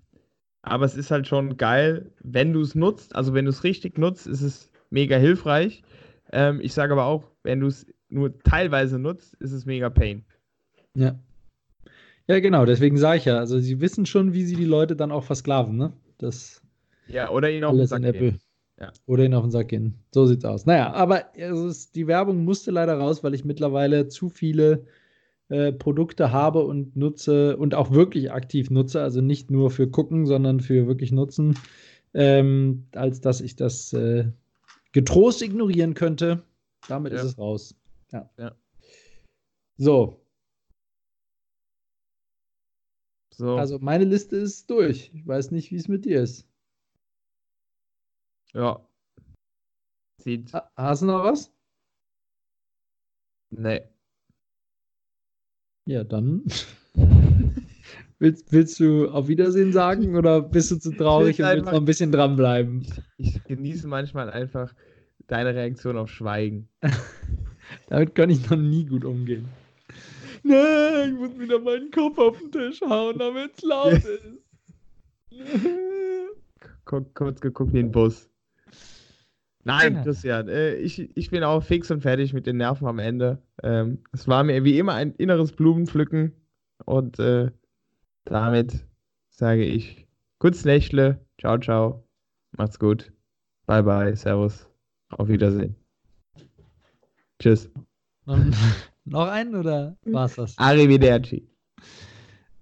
[0.64, 3.16] aber es ist halt schon geil, wenn du es nutzt.
[3.16, 5.84] Also, wenn du es richtig nutzt, ist es mega hilfreich.
[6.32, 10.24] Ähm, ich sage aber auch, wenn du es nur teilweise nutzt, ist es mega Pain.
[10.96, 11.20] Ja.
[12.28, 15.12] Ja, genau, deswegen sage ich ja, also sie wissen schon, wie sie die Leute dann
[15.12, 15.94] auch versklaven, ne?
[16.18, 16.62] Das
[17.08, 18.40] ja, oder ihnen auf den Sack gehen.
[18.80, 18.92] Ja.
[19.06, 20.00] Oder ihnen auf den Sack gehen.
[20.12, 20.66] So sieht's aus.
[20.66, 24.86] Naja, aber ist, die Werbung musste leider raus, weil ich mittlerweile zu viele
[25.50, 30.26] äh, Produkte habe und nutze und auch wirklich aktiv nutze, also nicht nur für gucken,
[30.26, 31.58] sondern für wirklich nutzen,
[32.14, 34.26] ähm, als dass ich das äh,
[34.94, 36.44] getrost ignorieren könnte.
[36.88, 37.20] Damit ja.
[37.20, 37.76] ist es raus.
[38.12, 38.30] Ja.
[38.38, 38.56] ja.
[39.78, 40.23] So,
[43.36, 43.58] So.
[43.58, 45.12] Also meine Liste ist durch.
[45.14, 46.48] Ich weiß nicht, wie es mit dir ist.
[48.54, 48.80] Ja.
[50.22, 50.54] Sieht.
[50.54, 51.52] Ha hast du noch was?
[53.50, 53.82] Nee.
[55.86, 56.44] Ja, dann.
[58.20, 61.86] willst, willst du auf Wiedersehen sagen oder bist du zu traurig und willst noch ein
[61.86, 62.86] bisschen dranbleiben?
[63.18, 64.74] Ich, ich genieße manchmal einfach
[65.28, 66.70] deine Reaktion auf Schweigen.
[67.90, 69.50] Damit kann ich noch nie gut umgehen.
[70.44, 74.40] Nein, ich muss wieder meinen Kopf auf den Tisch hauen, damit es laut ist.
[76.86, 78.30] kurz geguckt wie ein Bus.
[79.64, 80.02] Nein.
[80.04, 83.42] Christian, äh, ich, ich bin auch fix und fertig mit den Nerven am Ende.
[83.64, 86.34] Ähm, es war mir wie immer ein inneres Blumenpflücken
[86.86, 87.50] und äh,
[88.26, 88.86] damit
[89.30, 90.04] sage ich
[90.44, 92.06] Gutes Nächtle, ciao, ciao,
[92.58, 93.14] macht's gut,
[93.66, 94.70] bye, bye, servus,
[95.08, 95.78] auf Wiedersehen.
[97.40, 97.72] Tschüss.
[99.06, 100.58] Noch einen oder war's das?
[100.58, 101.48] Arrivederci.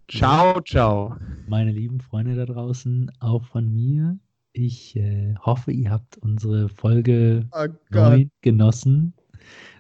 [0.08, 1.16] Ciao, ciao.
[1.48, 4.18] Meine lieben Freunde da draußen, auch von mir
[4.54, 9.14] ich äh, hoffe, ihr habt unsere Folge oh 9 genossen,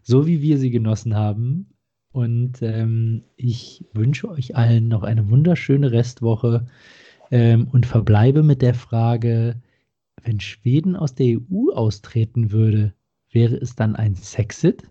[0.01, 1.67] so wie wir sie genossen haben.
[2.11, 6.67] Und ähm, ich wünsche euch allen noch eine wunderschöne Restwoche
[7.31, 9.61] ähm, und verbleibe mit der Frage,
[10.21, 12.93] wenn Schweden aus der EU austreten würde,
[13.31, 14.83] wäre es dann ein Sexit?